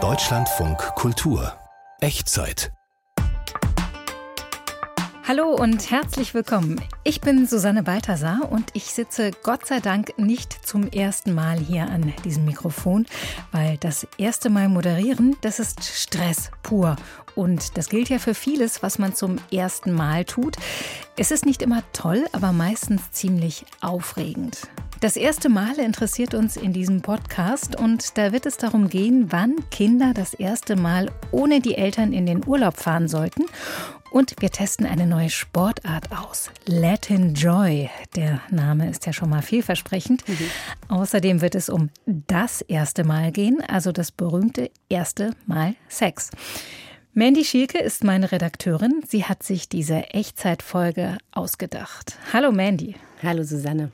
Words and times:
Deutschlandfunk 0.00 0.78
Kultur 0.94 1.52
Echtzeit 2.00 2.70
Hallo 5.26 5.48
und 5.56 5.90
herzlich 5.90 6.32
willkommen. 6.32 6.80
Ich 7.02 7.20
bin 7.20 7.48
Susanne 7.48 7.82
Balthasar 7.82 8.52
und 8.52 8.70
ich 8.74 8.84
sitze 8.84 9.32
Gott 9.42 9.66
sei 9.66 9.80
Dank 9.80 10.16
nicht 10.16 10.52
zum 10.64 10.86
ersten 10.86 11.34
Mal 11.34 11.58
hier 11.58 11.90
an 11.90 12.12
diesem 12.24 12.44
Mikrofon, 12.44 13.04
weil 13.50 13.78
das 13.78 14.06
erste 14.16 14.48
Mal 14.48 14.68
moderieren, 14.68 15.36
das 15.40 15.58
ist 15.58 15.82
Stress 15.82 16.52
pur. 16.62 16.94
Und 17.34 17.76
das 17.76 17.88
gilt 17.88 18.10
ja 18.10 18.20
für 18.20 18.34
vieles, 18.34 18.80
was 18.80 19.00
man 19.00 19.16
zum 19.16 19.38
ersten 19.50 19.90
Mal 19.92 20.24
tut. 20.24 20.56
Es 21.16 21.32
ist 21.32 21.44
nicht 21.44 21.62
immer 21.62 21.82
toll, 21.92 22.26
aber 22.30 22.52
meistens 22.52 23.10
ziemlich 23.10 23.66
aufregend. 23.80 24.68
Das 25.00 25.14
erste 25.14 25.48
Mal 25.48 25.78
interessiert 25.78 26.34
uns 26.34 26.56
in 26.56 26.72
diesem 26.72 27.02
Podcast 27.02 27.76
und 27.76 28.18
da 28.18 28.32
wird 28.32 28.46
es 28.46 28.56
darum 28.56 28.88
gehen, 28.88 29.30
wann 29.30 29.54
Kinder 29.70 30.12
das 30.12 30.34
erste 30.34 30.74
Mal 30.74 31.12
ohne 31.30 31.60
die 31.60 31.76
Eltern 31.76 32.12
in 32.12 32.26
den 32.26 32.44
Urlaub 32.44 32.76
fahren 32.76 33.06
sollten 33.06 33.44
und 34.10 34.34
wir 34.40 34.50
testen 34.50 34.86
eine 34.86 35.06
neue 35.06 35.30
Sportart 35.30 36.10
aus. 36.10 36.50
Latin 36.66 37.34
Joy. 37.34 37.88
Der 38.16 38.40
Name 38.50 38.90
ist 38.90 39.06
ja 39.06 39.12
schon 39.12 39.30
mal 39.30 39.42
vielversprechend. 39.42 40.28
Mhm. 40.28 40.50
Außerdem 40.88 41.42
wird 41.42 41.54
es 41.54 41.68
um 41.68 41.90
das 42.06 42.60
erste 42.62 43.04
Mal 43.04 43.30
gehen, 43.30 43.62
also 43.68 43.92
das 43.92 44.10
berühmte 44.10 44.68
erste 44.88 45.30
Mal 45.46 45.76
Sex. 45.88 46.32
Mandy 47.14 47.44
Schielke 47.44 47.78
ist 47.78 48.02
meine 48.02 48.32
Redakteurin. 48.32 49.04
Sie 49.06 49.24
hat 49.24 49.44
sich 49.44 49.68
diese 49.68 50.08
Echtzeitfolge 50.10 51.18
ausgedacht. 51.30 52.18
Hallo 52.32 52.50
Mandy. 52.50 52.96
Hallo 53.22 53.44
Susanne. 53.44 53.92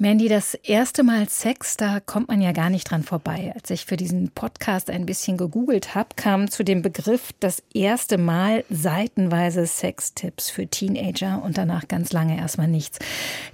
Mandy, 0.00 0.28
das 0.28 0.54
erste 0.54 1.02
Mal 1.02 1.28
Sex, 1.28 1.76
da 1.76 1.98
kommt 1.98 2.28
man 2.28 2.40
ja 2.40 2.52
gar 2.52 2.70
nicht 2.70 2.88
dran 2.88 3.02
vorbei. 3.02 3.52
Als 3.56 3.68
ich 3.70 3.84
für 3.84 3.96
diesen 3.96 4.30
Podcast 4.30 4.90
ein 4.90 5.06
bisschen 5.06 5.36
gegoogelt 5.36 5.96
habe, 5.96 6.10
kam 6.14 6.48
zu 6.48 6.62
dem 6.62 6.82
Begriff 6.82 7.32
das 7.40 7.64
erste 7.74 8.16
Mal 8.16 8.64
seitenweise 8.70 9.66
Sextipps 9.66 10.50
für 10.50 10.68
Teenager 10.68 11.42
und 11.42 11.58
danach 11.58 11.88
ganz 11.88 12.12
lange 12.12 12.38
erstmal 12.38 12.68
nichts. 12.68 13.00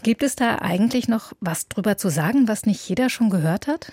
Gibt 0.03 0.23
es 0.23 0.37
da 0.37 0.57
eigentlich 0.57 1.09
noch 1.09 1.33
was 1.41 1.69
drüber 1.69 1.97
zu 1.97 2.11
sagen, 2.11 2.47
was 2.47 2.67
nicht 2.67 2.87
jeder 2.91 3.09
schon 3.09 3.31
gehört 3.31 3.67
hat? 3.67 3.91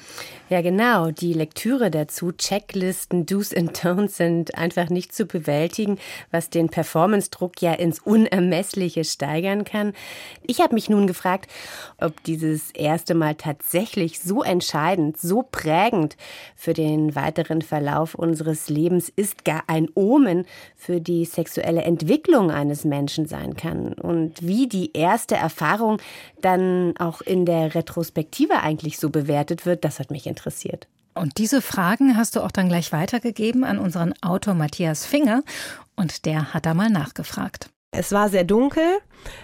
Ja, 0.50 0.62
genau. 0.62 1.12
Die 1.12 1.32
Lektüre 1.32 1.90
dazu, 1.90 2.34
Checklisten, 2.34 3.26
Do's 3.26 3.54
and 3.54 3.80
Don'ts 3.80 4.18
sind 4.18 4.56
einfach 4.56 4.90
nicht 4.90 5.16
zu 5.16 5.26
bewältigen, 5.26 6.00
was 6.32 6.50
den 6.50 6.68
Performance-Druck 6.68 7.62
ja 7.62 7.72
ins 7.72 8.00
Unermessliche 8.00 9.06
steigern 9.06 9.64
kann. 9.64 9.94
Ich 10.46 10.60
habe 10.60 10.74
mich 10.74 10.90
nun 10.90 11.08
gefragt, 11.08 11.50
ob 11.98 12.22
diese 12.26 12.41
dieses 12.42 12.72
erste 12.72 13.14
Mal 13.14 13.36
tatsächlich 13.36 14.20
so 14.20 14.44
entscheidend, 14.44 15.20
so 15.20 15.44
prägend 15.44 16.17
für 16.56 16.73
den 16.73 17.16
weiteren 17.16 17.61
Verlauf 17.61 18.16
unseres 18.16 18.70
Lebens 18.70 19.09
ist, 19.16 19.45
gar 19.45 19.64
ein 19.67 19.88
Omen 19.94 20.45
für 20.75 21.00
die 21.00 21.25
sexuelle 21.25 21.84
Entwicklung 21.84 22.52
eines 22.52 22.84
Menschen 22.84 23.28
sein 23.28 23.56
kann. 23.56 23.94
Und 23.94 24.45
wie 24.45 24.67
die 24.67 24.92
erste 24.94 25.36
Erfahrung 25.36 26.02
dann 26.42 26.95
auch 26.97 27.22
in 27.22 27.45
der 27.45 27.75
Retrospektive 27.75 28.62
eigentlich 28.62 28.97
so 28.97 29.09
bewertet 29.09 29.66
wird, 29.66 29.86
das 29.86 30.00
hat 30.00 30.12
mich 30.12 30.25
interessiert. 30.25 30.88
Und 31.14 31.38
diese 31.38 31.62
Fragen 31.62 32.17
hast 32.17 32.36
du 32.36 32.42
auch 32.42 32.52
dann 32.52 32.69
gleich 32.69 32.92
weitergegeben 32.92 33.64
an 33.64 33.80
unseren 33.80 34.14
Autor 34.22 34.53
Matthias 34.53 35.06
Finger 35.06 35.44
und 35.95 36.25
der 36.25 36.53
hat 36.53 36.66
da 36.66 36.73
mal 36.73 36.89
nachgefragt. 36.89 37.69
Es 37.94 38.14
war 38.14 38.30
sehr 38.30 38.45
dunkel, 38.45 39.00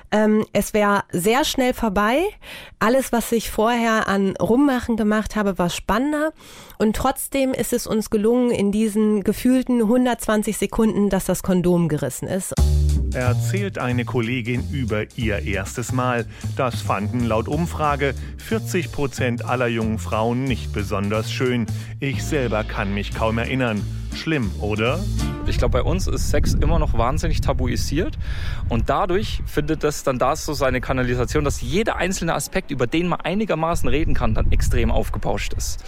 ähm, 0.09 0.45
es 0.53 0.73
wäre 0.73 1.03
sehr 1.11 1.43
schnell 1.43 1.73
vorbei. 1.73 2.21
Alles, 2.79 3.11
was 3.11 3.33
ich 3.33 3.51
vorher 3.51 4.07
an 4.07 4.37
Rummachen 4.37 4.95
gemacht 4.95 5.35
habe, 5.35 5.57
war 5.57 5.69
spannender. 5.69 6.31
Und 6.77 6.95
trotzdem 6.95 7.51
ist 7.51 7.73
es 7.73 7.85
uns 7.85 8.09
gelungen, 8.09 8.51
in 8.51 8.71
diesen 8.71 9.25
gefühlten 9.25 9.81
120 9.81 10.57
Sekunden, 10.57 11.09
dass 11.09 11.25
das 11.25 11.43
Kondom 11.43 11.89
gerissen 11.89 12.29
ist. 12.29 12.53
Erzählt 13.13 13.79
eine 13.79 14.05
Kollegin 14.05 14.63
über 14.71 15.03
ihr 15.17 15.39
erstes 15.39 15.91
Mal. 15.91 16.25
Das 16.55 16.81
fanden 16.81 17.25
laut 17.25 17.49
Umfrage 17.49 18.15
40 18.37 18.93
Prozent 18.93 19.43
aller 19.43 19.67
jungen 19.67 19.99
Frauen 19.99 20.45
nicht 20.45 20.71
besonders 20.71 21.29
schön. 21.29 21.65
Ich 21.99 22.23
selber 22.23 22.63
kann 22.63 22.93
mich 22.93 23.13
kaum 23.13 23.39
erinnern. 23.39 23.81
Schlimm, 24.13 24.51
oder? 24.59 24.99
Ich 25.45 25.57
glaube, 25.57 25.73
bei 25.73 25.83
uns 25.83 26.07
ist 26.07 26.29
Sex 26.29 26.53
immer 26.53 26.77
noch 26.79 26.97
wahnsinnig 26.97 27.39
tabuisiert 27.39 28.17
und 28.67 28.89
dadurch 28.89 29.41
findet 29.45 29.83
das 29.83 30.03
dann 30.03 30.19
da 30.19 30.35
so 30.35 30.53
seine 30.53 30.81
Kanalisation, 30.81 31.45
dass 31.45 31.61
jeder 31.61 31.95
einzelne 31.95 32.33
Aspekt, 32.33 32.69
über 32.69 32.85
den 32.85 33.07
man 33.07 33.21
einigermaßen 33.21 33.87
reden 33.87 34.13
kann, 34.13 34.33
dann 34.33 34.51
extrem 34.51 34.91
aufgebauscht 34.91 35.53
ist. 35.53 35.83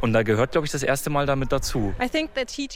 Und 0.00 0.14
da 0.14 0.22
gehört, 0.22 0.52
glaube 0.52 0.66
ich, 0.66 0.72
das 0.72 0.82
erste 0.82 1.10
Mal 1.10 1.26
damit 1.26 1.52
dazu. 1.52 1.92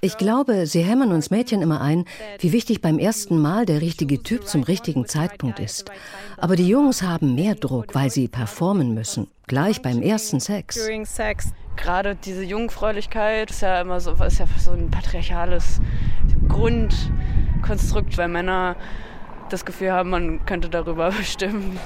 Ich 0.02 0.16
glaube, 0.18 0.66
sie 0.66 0.82
hämmern 0.82 1.12
uns 1.12 1.30
Mädchen 1.30 1.62
immer 1.62 1.80
ein, 1.80 2.04
wie 2.38 2.52
wichtig 2.52 2.82
beim 2.82 2.98
ersten 2.98 3.40
Mal 3.40 3.64
der 3.64 3.80
richtige 3.80 4.22
Typ 4.22 4.46
zum 4.46 4.62
richtigen 4.62 5.06
Zeitpunkt 5.06 5.58
ist. 5.58 5.90
Aber 6.36 6.56
die 6.56 6.68
Jungs 6.68 7.02
haben 7.02 7.34
mehr 7.34 7.54
Druck, 7.54 7.94
weil 7.94 8.10
sie 8.10 8.28
performen 8.28 8.92
müssen. 8.94 9.28
Gleich 9.46 9.80
beim 9.80 10.02
ersten 10.02 10.40
Sex. 10.40 10.78
Gerade 11.76 12.16
diese 12.16 12.42
Jungfräulichkeit 12.42 13.50
ist 13.50 13.62
ja 13.62 13.81
immer 13.81 14.00
so, 14.00 14.12
ist 14.12 14.38
ja 14.38 14.47
so 14.59 14.72
ein 14.72 14.91
patriarchales 14.91 15.81
Grundkonstrukt, 16.48 18.16
weil 18.19 18.28
Männer 18.28 18.76
das 19.50 19.64
Gefühl 19.64 19.92
haben, 19.92 20.10
man 20.10 20.44
könnte 20.47 20.69
darüber 20.69 21.10
bestimmen. 21.16 21.78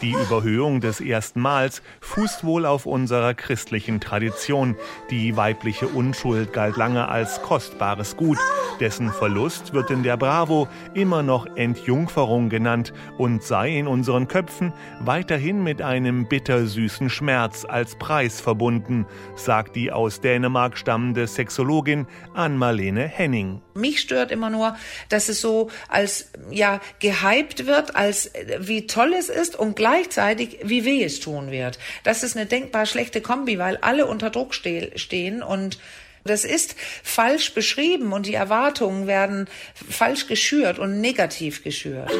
Die 0.00 0.12
Überhöhung 0.12 0.80
des 0.80 1.00
ersten 1.00 1.40
Mals 1.40 1.82
fußt 2.00 2.44
wohl 2.44 2.66
auf 2.66 2.86
unserer 2.86 3.34
christlichen 3.34 4.00
Tradition. 4.00 4.76
Die 5.10 5.36
weibliche 5.36 5.88
Unschuld 5.88 6.52
galt 6.52 6.76
lange 6.76 7.08
als 7.08 7.42
kostbares 7.42 8.16
Gut. 8.16 8.38
Dessen 8.80 9.12
Verlust 9.12 9.72
wird 9.72 9.90
in 9.90 10.04
der 10.04 10.16
Bravo 10.16 10.68
immer 10.94 11.24
noch 11.24 11.46
Entjungferung 11.56 12.48
genannt 12.48 12.92
und 13.16 13.42
sei 13.42 13.76
in 13.76 13.88
unseren 13.88 14.28
Köpfen 14.28 14.72
weiterhin 15.00 15.64
mit 15.64 15.82
einem 15.82 16.28
bittersüßen 16.28 17.10
Schmerz 17.10 17.64
als 17.68 17.96
Preis 17.98 18.40
verbunden, 18.40 19.06
sagt 19.34 19.74
die 19.74 19.90
aus 19.90 20.20
Dänemark 20.20 20.78
stammende 20.78 21.26
Sexologin 21.26 22.06
Ann-Marlene 22.34 23.08
Henning. 23.08 23.62
Mich 23.74 24.00
stört 24.00 24.30
immer 24.30 24.50
nur, 24.50 24.76
dass 25.08 25.28
es 25.28 25.40
so 25.40 25.70
als 25.88 26.30
ja 26.50 26.80
gehypt 27.00 27.66
wird, 27.66 27.96
als 27.96 28.30
wie 28.60 28.86
toll 28.86 29.12
es 29.12 29.28
ist 29.28 29.58
und 29.58 29.74
gleichzeitig 29.74 30.60
wie 30.62 30.84
weh 30.84 31.02
es 31.02 31.18
tun 31.18 31.50
wird. 31.50 31.80
Das 32.04 32.22
ist 32.22 32.36
eine 32.36 32.46
denkbar 32.46 32.86
schlechte 32.86 33.20
Kombi, 33.20 33.58
weil 33.58 33.76
alle 33.78 34.06
unter 34.06 34.30
Druck 34.30 34.54
stehen 34.54 35.42
und 35.42 35.78
das 36.24 36.44
ist 36.44 36.76
falsch 37.02 37.54
beschrieben 37.54 38.12
und 38.12 38.26
die 38.26 38.34
Erwartungen 38.34 39.06
werden 39.06 39.48
falsch 39.74 40.26
geschürt 40.26 40.78
und 40.78 41.00
negativ 41.00 41.62
geschürt. 41.62 42.10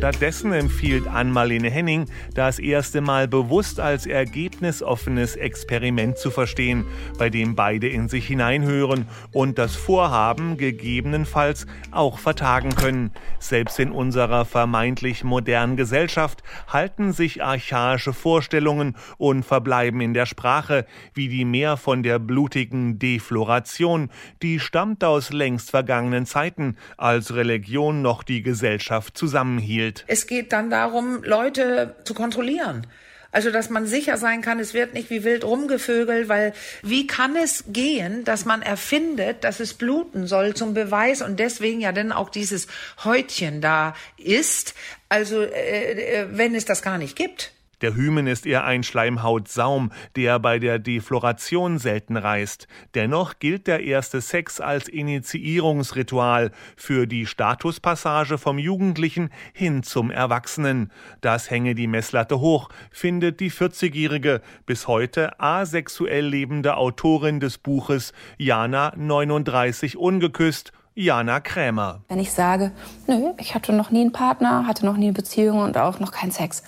Stattdessen 0.00 0.54
empfiehlt 0.54 1.06
Ann-Marlene 1.06 1.68
Henning, 1.68 2.06
das 2.32 2.58
erste 2.58 3.02
Mal 3.02 3.28
bewusst 3.28 3.80
als 3.80 4.06
ergebnisoffenes 4.06 5.36
Experiment 5.36 6.16
zu 6.16 6.30
verstehen, 6.30 6.86
bei 7.18 7.28
dem 7.28 7.54
beide 7.54 7.86
in 7.86 8.08
sich 8.08 8.26
hineinhören 8.26 9.04
und 9.30 9.58
das 9.58 9.76
Vorhaben 9.76 10.56
gegebenenfalls 10.56 11.66
auch 11.90 12.18
vertagen 12.18 12.70
können. 12.74 13.10
Selbst 13.40 13.78
in 13.78 13.92
unserer 13.92 14.46
vermeintlich 14.46 15.22
modernen 15.22 15.76
Gesellschaft 15.76 16.42
halten 16.66 17.12
sich 17.12 17.44
archaische 17.44 18.14
Vorstellungen 18.14 18.96
und 19.18 19.42
verbleiben 19.42 20.00
in 20.00 20.14
der 20.14 20.24
Sprache, 20.24 20.86
wie 21.12 21.28
die 21.28 21.44
mehr 21.44 21.76
von 21.76 22.02
der 22.02 22.18
blutigen 22.18 22.98
Defloration, 22.98 24.08
die 24.40 24.60
stammt 24.60 25.04
aus 25.04 25.30
längst 25.30 25.70
vergangenen 25.70 26.24
Zeiten, 26.24 26.78
als 26.96 27.34
Religion 27.34 28.00
noch 28.00 28.22
die 28.22 28.40
Gesellschaft 28.40 29.18
zusammenhielt. 29.18 29.89
Bild. 29.90 30.04
Es 30.06 30.26
geht 30.26 30.52
dann 30.52 30.70
darum, 30.70 31.22
Leute 31.22 31.96
zu 32.04 32.14
kontrollieren. 32.14 32.86
Also, 33.32 33.52
dass 33.52 33.70
man 33.70 33.86
sicher 33.86 34.16
sein 34.16 34.42
kann, 34.42 34.58
es 34.58 34.74
wird 34.74 34.92
nicht 34.92 35.08
wie 35.08 35.22
wild 35.22 35.44
rumgevögelt, 35.44 36.28
weil 36.28 36.52
wie 36.82 37.06
kann 37.06 37.36
es 37.36 37.64
gehen, 37.68 38.24
dass 38.24 38.44
man 38.44 38.60
erfindet, 38.60 39.44
dass 39.44 39.60
es 39.60 39.74
bluten 39.74 40.26
soll 40.26 40.54
zum 40.54 40.74
Beweis 40.74 41.22
und 41.22 41.38
deswegen 41.38 41.80
ja 41.80 41.92
dann 41.92 42.10
auch 42.10 42.28
dieses 42.28 42.66
Häutchen 43.04 43.60
da 43.60 43.94
ist, 44.16 44.74
also 45.08 45.42
äh, 45.42 46.22
äh 46.22 46.26
wenn 46.32 46.56
es 46.56 46.64
das 46.64 46.82
gar 46.82 46.98
nicht 46.98 47.14
gibt. 47.14 47.52
Der 47.80 47.94
Hymen 47.94 48.26
ist 48.26 48.46
eher 48.46 48.64
ein 48.64 48.82
Schleimhautsaum, 48.82 49.90
der 50.16 50.38
bei 50.38 50.58
der 50.58 50.78
Defloration 50.78 51.78
selten 51.78 52.16
reißt. 52.16 52.68
Dennoch 52.94 53.38
gilt 53.38 53.66
der 53.66 53.82
erste 53.82 54.20
Sex 54.20 54.60
als 54.60 54.88
Initiierungsritual 54.88 56.50
für 56.76 57.06
die 57.06 57.26
Statuspassage 57.26 58.36
vom 58.36 58.58
Jugendlichen 58.58 59.30
hin 59.54 59.82
zum 59.82 60.10
Erwachsenen. 60.10 60.92
Das 61.20 61.50
hänge 61.50 61.74
die 61.74 61.86
Messlatte 61.86 62.40
hoch, 62.40 62.68
findet 62.90 63.40
die 63.40 63.50
40-jährige, 63.50 64.42
bis 64.66 64.86
heute 64.86 65.40
asexuell 65.40 66.26
lebende 66.26 66.76
Autorin 66.76 67.40
des 67.40 67.58
Buches 67.58 68.12
Jana 68.36 68.92
39 68.96 69.96
ungeküsst 69.96 70.72
Jana 71.00 71.40
Krämer. 71.40 72.00
Wenn 72.08 72.18
ich 72.18 72.32
sage, 72.32 72.72
nö, 73.06 73.32
ich 73.38 73.54
hatte 73.54 73.72
noch 73.72 73.90
nie 73.90 74.02
einen 74.02 74.12
Partner, 74.12 74.66
hatte 74.66 74.84
noch 74.84 74.96
nie 74.96 75.06
eine 75.06 75.14
Beziehung 75.14 75.60
und 75.60 75.78
auch 75.78 75.98
noch 75.98 76.12
keinen 76.12 76.30
Sex. 76.30 76.62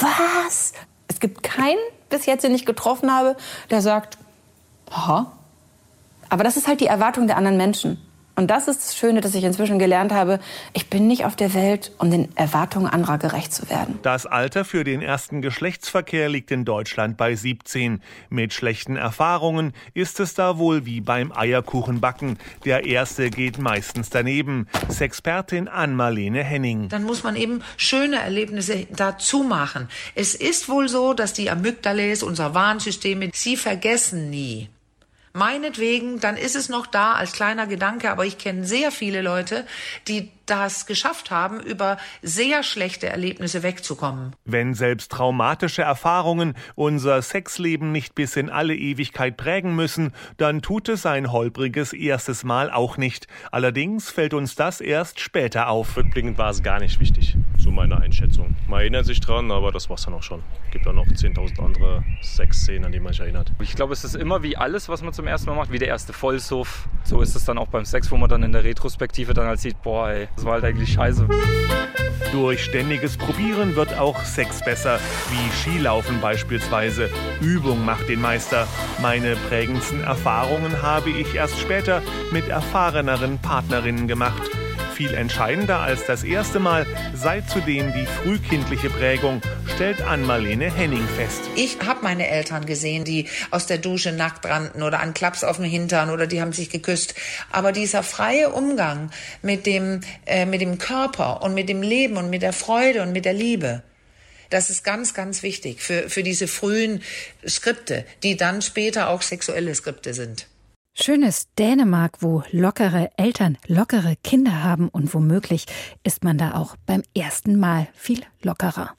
Was? 0.00 0.72
Es 1.08 1.18
gibt 1.18 1.42
keinen 1.42 1.78
bis 2.08 2.26
jetzt, 2.26 2.44
den 2.44 2.54
ich 2.54 2.66
getroffen 2.66 3.12
habe, 3.12 3.36
der 3.70 3.82
sagt, 3.82 4.16
aha. 4.90 5.32
Aber 6.28 6.44
das 6.44 6.56
ist 6.56 6.68
halt 6.68 6.80
die 6.80 6.86
Erwartung 6.86 7.26
der 7.26 7.36
anderen 7.36 7.56
Menschen. 7.56 8.00
Und 8.36 8.48
das 8.50 8.66
ist 8.68 8.80
das 8.82 8.96
Schöne, 8.96 9.20
dass 9.20 9.34
ich 9.34 9.44
inzwischen 9.44 9.78
gelernt 9.78 10.12
habe, 10.12 10.40
ich 10.72 10.90
bin 10.90 11.06
nicht 11.06 11.24
auf 11.24 11.36
der 11.36 11.54
Welt, 11.54 11.92
um 11.98 12.10
den 12.10 12.36
Erwartungen 12.36 12.86
anderer 12.86 13.18
gerecht 13.18 13.52
zu 13.52 13.68
werden. 13.70 13.98
Das 14.02 14.26
Alter 14.26 14.64
für 14.64 14.82
den 14.82 15.02
ersten 15.02 15.40
Geschlechtsverkehr 15.40 16.28
liegt 16.28 16.50
in 16.50 16.64
Deutschland 16.64 17.16
bei 17.16 17.36
17. 17.36 18.02
Mit 18.30 18.52
schlechten 18.52 18.96
Erfahrungen 18.96 19.72
ist 19.94 20.18
es 20.18 20.34
da 20.34 20.58
wohl 20.58 20.84
wie 20.84 21.00
beim 21.00 21.32
Eierkuchenbacken. 21.32 22.38
Der 22.64 22.84
erste 22.86 23.30
geht 23.30 23.58
meistens 23.58 24.10
daneben. 24.10 24.66
Sexpertin 24.88 25.68
Ann-Marlene 25.68 26.42
Henning. 26.42 26.88
Dann 26.88 27.04
muss 27.04 27.22
man 27.22 27.36
eben 27.36 27.62
schöne 27.76 28.16
Erlebnisse 28.16 28.86
dazu 28.90 29.44
machen. 29.44 29.88
Es 30.14 30.34
ist 30.34 30.68
wohl 30.68 30.88
so, 30.88 31.14
dass 31.14 31.32
die 31.32 31.50
Amygdala, 31.50 31.94
unser 32.22 32.54
Warnsystem, 32.54 33.30
sie 33.32 33.56
vergessen 33.56 34.30
nie. 34.30 34.68
Meinetwegen, 35.36 36.20
dann 36.20 36.36
ist 36.36 36.54
es 36.54 36.68
noch 36.68 36.86
da 36.86 37.14
als 37.14 37.32
kleiner 37.32 37.66
Gedanke, 37.66 38.08
aber 38.12 38.24
ich 38.24 38.38
kenne 38.38 38.64
sehr 38.64 38.92
viele 38.92 39.20
Leute, 39.20 39.66
die 40.06 40.30
das 40.46 40.86
geschafft 40.86 41.32
haben, 41.32 41.58
über 41.58 41.96
sehr 42.22 42.62
schlechte 42.62 43.08
Erlebnisse 43.08 43.64
wegzukommen. 43.64 44.36
Wenn 44.44 44.74
selbst 44.74 45.10
traumatische 45.10 45.82
Erfahrungen 45.82 46.54
unser 46.76 47.20
Sexleben 47.20 47.90
nicht 47.90 48.14
bis 48.14 48.36
in 48.36 48.48
alle 48.48 48.76
Ewigkeit 48.76 49.36
prägen 49.36 49.74
müssen, 49.74 50.12
dann 50.36 50.62
tut 50.62 50.88
es 50.88 51.04
ein 51.04 51.32
holpriges 51.32 51.92
erstes 51.92 52.44
Mal 52.44 52.70
auch 52.70 52.96
nicht. 52.96 53.26
Allerdings 53.50 54.10
fällt 54.10 54.34
uns 54.34 54.54
das 54.54 54.80
erst 54.80 55.18
später 55.18 55.68
auf. 55.68 55.96
Rückblickend 55.96 56.38
war 56.38 56.50
es 56.50 56.62
gar 56.62 56.78
nicht 56.78 57.00
wichtig, 57.00 57.36
so 57.64 57.70
meine 57.70 57.98
Einschätzung. 57.98 58.54
Man 58.68 58.80
erinnert 58.80 59.06
sich 59.06 59.20
dran, 59.20 59.50
aber 59.50 59.72
das 59.72 59.88
war 59.88 59.96
es 59.96 60.04
dann 60.04 60.14
auch 60.14 60.22
schon. 60.22 60.42
Es 60.66 60.70
gibt 60.70 60.86
ja 60.86 60.92
noch 60.92 61.06
10.000 61.06 61.64
andere 61.64 62.04
Sexszenen, 62.22 62.84
an 62.84 62.92
die 62.92 63.00
man 63.00 63.12
sich 63.12 63.20
erinnert. 63.20 63.52
Ich 63.60 63.74
glaube, 63.74 63.94
es 63.94 64.04
ist 64.04 64.14
immer 64.14 64.42
wie 64.42 64.56
alles, 64.56 64.88
was 64.88 65.02
man 65.02 65.12
zum 65.12 65.26
ersten 65.26 65.48
Mal 65.48 65.56
macht, 65.56 65.72
wie 65.72 65.78
der 65.78 65.88
erste 65.88 66.12
Vollsuff. 66.12 66.88
So 67.04 67.20
ist 67.22 67.34
es 67.34 67.44
dann 67.44 67.58
auch 67.58 67.68
beim 67.68 67.84
Sex, 67.84 68.10
wo 68.10 68.16
man 68.16 68.28
dann 68.28 68.42
in 68.42 68.52
der 68.52 68.64
Retrospektive 68.64 69.32
dann 69.32 69.46
halt 69.46 69.60
sieht, 69.60 69.80
boah, 69.82 70.10
ey, 70.10 70.28
das 70.36 70.44
war 70.44 70.52
halt 70.52 70.64
eigentlich 70.64 70.92
scheiße. 70.92 71.26
Durch 72.32 72.64
ständiges 72.64 73.16
Probieren 73.16 73.76
wird 73.76 73.96
auch 73.98 74.22
Sex 74.24 74.62
besser, 74.64 74.98
wie 75.30 75.50
Skilaufen 75.52 76.20
beispielsweise. 76.20 77.08
Übung 77.40 77.84
macht 77.84 78.08
den 78.08 78.20
Meister. 78.20 78.66
Meine 79.00 79.36
prägendsten 79.48 80.02
Erfahrungen 80.02 80.82
habe 80.82 81.10
ich 81.10 81.34
erst 81.34 81.58
später 81.60 82.02
mit 82.30 82.48
erfahreneren 82.48 83.38
Partnerinnen 83.38 84.06
gemacht. 84.06 84.42
Viel 84.94 85.14
entscheidender 85.14 85.80
als 85.80 86.06
das 86.06 86.22
erste 86.22 86.60
Mal 86.60 86.86
sei 87.14 87.40
zudem 87.40 87.92
die 87.92 88.06
frühkindliche 88.06 88.90
Prägung, 88.90 89.42
stellt 89.74 90.00
Ann-Marlene 90.00 90.72
Henning 90.72 91.04
fest. 91.16 91.40
Ich 91.56 91.80
habe 91.80 92.04
meine 92.04 92.28
Eltern 92.28 92.64
gesehen, 92.64 93.02
die 93.02 93.26
aus 93.50 93.66
der 93.66 93.78
Dusche 93.78 94.12
nackt 94.12 94.46
rannten 94.46 94.84
oder 94.84 95.00
an 95.00 95.12
Klaps 95.12 95.42
auf 95.42 95.56
dem 95.56 95.64
Hintern 95.64 96.10
oder 96.10 96.28
die 96.28 96.40
haben 96.40 96.52
sich 96.52 96.70
geküsst. 96.70 97.16
Aber 97.50 97.72
dieser 97.72 98.04
freie 98.04 98.50
Umgang 98.50 99.10
mit 99.42 99.66
dem, 99.66 100.00
äh, 100.26 100.46
mit 100.46 100.60
dem 100.60 100.78
Körper 100.78 101.42
und 101.42 101.54
mit 101.54 101.68
dem 101.68 101.82
Leben 101.82 102.16
und 102.16 102.30
mit 102.30 102.42
der 102.42 102.52
Freude 102.52 103.02
und 103.02 103.10
mit 103.10 103.24
der 103.24 103.34
Liebe, 103.34 103.82
das 104.50 104.70
ist 104.70 104.84
ganz, 104.84 105.12
ganz 105.12 105.42
wichtig 105.42 105.82
für, 105.82 106.08
für 106.08 106.22
diese 106.22 106.46
frühen 106.46 107.02
Skripte, 107.44 108.04
die 108.22 108.36
dann 108.36 108.62
später 108.62 109.08
auch 109.08 109.22
sexuelle 109.22 109.74
Skripte 109.74 110.14
sind. 110.14 110.46
Schönes 110.96 111.48
Dänemark, 111.58 112.18
wo 112.22 112.44
lockere 112.52 113.10
Eltern 113.16 113.58
lockere 113.66 114.14
Kinder 114.22 114.62
haben 114.62 114.88
und 114.88 115.12
womöglich 115.12 115.66
ist 116.04 116.22
man 116.22 116.38
da 116.38 116.54
auch 116.54 116.76
beim 116.86 117.02
ersten 117.16 117.58
Mal 117.58 117.88
viel 117.94 118.20
lockerer. 118.42 118.94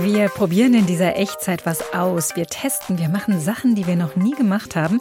Wir 0.00 0.28
probieren 0.28 0.74
in 0.74 0.86
dieser 0.86 1.16
Echtzeit 1.16 1.66
was 1.66 1.92
aus. 1.92 2.36
Wir 2.36 2.46
testen, 2.46 2.98
wir 2.98 3.08
machen 3.08 3.40
Sachen, 3.40 3.74
die 3.74 3.86
wir 3.86 3.96
noch 3.96 4.14
nie 4.14 4.30
gemacht 4.30 4.76
haben. 4.76 5.00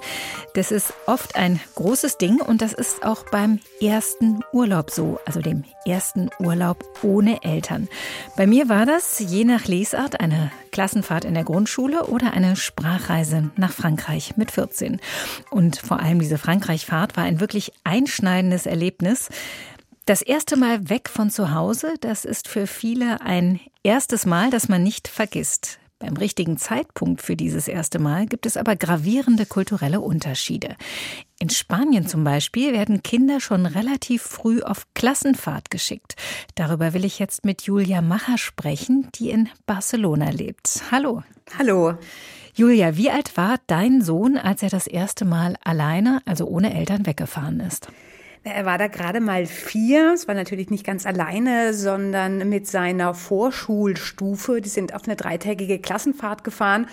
Das 0.56 0.72
ist 0.72 0.92
oft 1.06 1.36
ein 1.36 1.60
großes 1.76 2.18
Ding 2.18 2.42
und 2.42 2.62
das 2.62 2.74
ist 2.74 3.06
auch 3.06 3.24
beim 3.30 3.60
ersten 3.80 4.40
Urlaub 4.54 4.90
so, 4.90 5.20
also 5.26 5.40
dem 5.40 5.66
ersten 5.86 6.30
Urlaub 6.40 6.84
ohne 7.04 7.44
Eltern. 7.44 7.88
Bei 8.36 8.48
mir 8.48 8.70
war 8.70 8.86
das 8.86 9.20
je 9.20 9.44
nach 9.44 9.66
Lesart 9.66 10.20
eine 10.20 10.52
Klassenfahrt 10.72 11.26
in 11.26 11.36
der 11.36 11.44
Grundschule 11.44 12.08
oder 12.08 12.34
eine 12.34 12.56
Sprachreise 12.56 13.52
nach 13.56 13.72
Frankreich 13.72 14.36
mit 14.36 14.52
14. 14.52 15.00
Und 15.52 15.78
vor 15.78 16.00
allem 16.00 16.20
diese 16.20 16.38
Frankreich-Fahrt 16.38 17.18
war 17.18 17.24
ein 17.24 17.40
wirklich 17.40 17.72
einschneidendes 17.84 18.66
Erlebnis. 18.66 19.30
Das 20.08 20.22
erste 20.22 20.56
Mal 20.56 20.90
weg 20.90 21.10
von 21.10 21.30
zu 21.30 21.54
Hause, 21.54 21.96
das 22.00 22.24
ist 22.24 22.48
für 22.48 22.66
viele 22.66 23.20
ein 23.20 23.60
erstes 23.84 24.26
Mal, 24.26 24.50
das 24.50 24.70
man 24.70 24.82
nicht 24.82 25.10
vergisst. 25.10 25.80
Beim 26.00 26.16
richtigen 26.16 26.58
Zeitpunkt 26.58 27.22
für 27.22 27.36
dieses 27.36 27.68
erste 27.68 28.00
Mal 28.00 28.26
gibt 28.26 28.46
es 28.46 28.56
aber 28.56 28.78
gravierende 28.78 29.46
kulturelle 29.46 30.00
Unterschiede. 30.00 30.78
In 31.40 31.50
Spanien 31.50 32.08
zum 32.08 32.24
Beispiel 32.24 32.72
werden 32.72 33.04
Kinder 33.04 33.42
schon 33.42 33.66
relativ 33.66 34.22
früh 34.22 34.62
auf 34.62 34.88
Klassenfahrt 34.94 35.70
geschickt. 35.72 36.16
Darüber 36.56 36.94
will 36.94 37.04
ich 37.04 37.20
jetzt 37.20 37.44
mit 37.44 37.64
Julia 37.64 38.02
Macher 38.02 38.38
sprechen, 38.38 39.10
die 39.16 39.30
in 39.30 39.50
Barcelona 39.66 40.30
lebt. 40.30 40.84
Hallo. 40.90 41.24
Hallo. 41.60 41.96
Julia, 42.54 42.96
wie 42.96 43.12
alt 43.12 43.36
war 43.36 43.58
dein 43.68 44.02
Sohn, 44.02 44.38
als 44.38 44.64
er 44.64 44.70
das 44.70 44.88
erste 44.88 45.26
Mal 45.26 45.58
alleine, 45.66 46.22
also 46.24 46.46
ohne 46.48 46.74
Eltern, 46.74 47.06
weggefahren 47.06 47.60
ist? 47.60 47.90
Er 48.44 48.66
war 48.66 48.78
da 48.78 48.88
gerade 48.88 49.20
mal 49.20 49.46
vier. 49.46 50.14
Es 50.14 50.28
war 50.28 50.36
natürlich 50.36 50.70
nicht 50.70 50.86
ganz 50.86 51.06
alleine, 51.06 51.74
sondern 51.74 52.48
mit 52.50 52.68
seiner 52.68 53.14
Vorschulstufe. 53.14 54.62
Die 54.62 54.70
sind 54.70 54.94
auf 54.94 55.04
eine 55.06 55.16
dreitägige 55.16 55.80
Klassenfahrt 55.80 56.44
gefahren. 56.44 56.88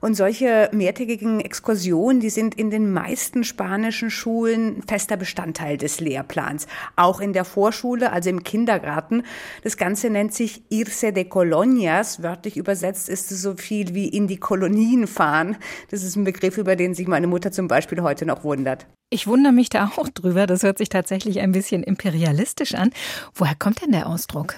Und 0.00 0.14
solche 0.14 0.70
mehrtägigen 0.72 1.40
Exkursionen, 1.40 2.20
die 2.20 2.30
sind 2.30 2.54
in 2.54 2.70
den 2.70 2.90
meisten 2.92 3.44
spanischen 3.44 4.10
Schulen 4.10 4.82
fester 4.88 5.16
Bestandteil 5.16 5.76
des 5.76 6.00
Lehrplans. 6.00 6.66
Auch 6.96 7.20
in 7.20 7.32
der 7.32 7.44
Vorschule, 7.44 8.12
also 8.12 8.30
im 8.30 8.42
Kindergarten. 8.42 9.24
Das 9.62 9.76
Ganze 9.76 10.08
nennt 10.08 10.32
sich 10.32 10.62
Irse 10.70 11.12
de 11.12 11.24
Colonias. 11.24 12.22
Wörtlich 12.22 12.56
übersetzt 12.56 13.08
ist 13.08 13.30
es 13.30 13.42
so 13.42 13.56
viel 13.56 13.94
wie 13.94 14.08
in 14.08 14.26
die 14.26 14.38
Kolonien 14.38 15.06
fahren. 15.06 15.56
Das 15.90 16.02
ist 16.02 16.16
ein 16.16 16.24
Begriff, 16.24 16.56
über 16.56 16.76
den 16.76 16.94
sich 16.94 17.06
meine 17.06 17.26
Mutter 17.26 17.52
zum 17.52 17.68
Beispiel 17.68 18.00
heute 18.00 18.24
noch 18.24 18.44
wundert. 18.44 18.86
Ich 19.12 19.26
wundere 19.26 19.52
mich 19.52 19.68
da 19.70 19.90
auch 19.96 20.08
drüber. 20.08 20.46
Das 20.46 20.62
hört 20.62 20.78
sich 20.78 20.88
tatsächlich 20.90 21.40
ein 21.40 21.52
bisschen 21.52 21.82
imperialistisch 21.82 22.74
an. 22.74 22.90
Woher 23.34 23.54
kommt 23.54 23.82
denn 23.82 23.92
der 23.92 24.06
Ausdruck? 24.06 24.54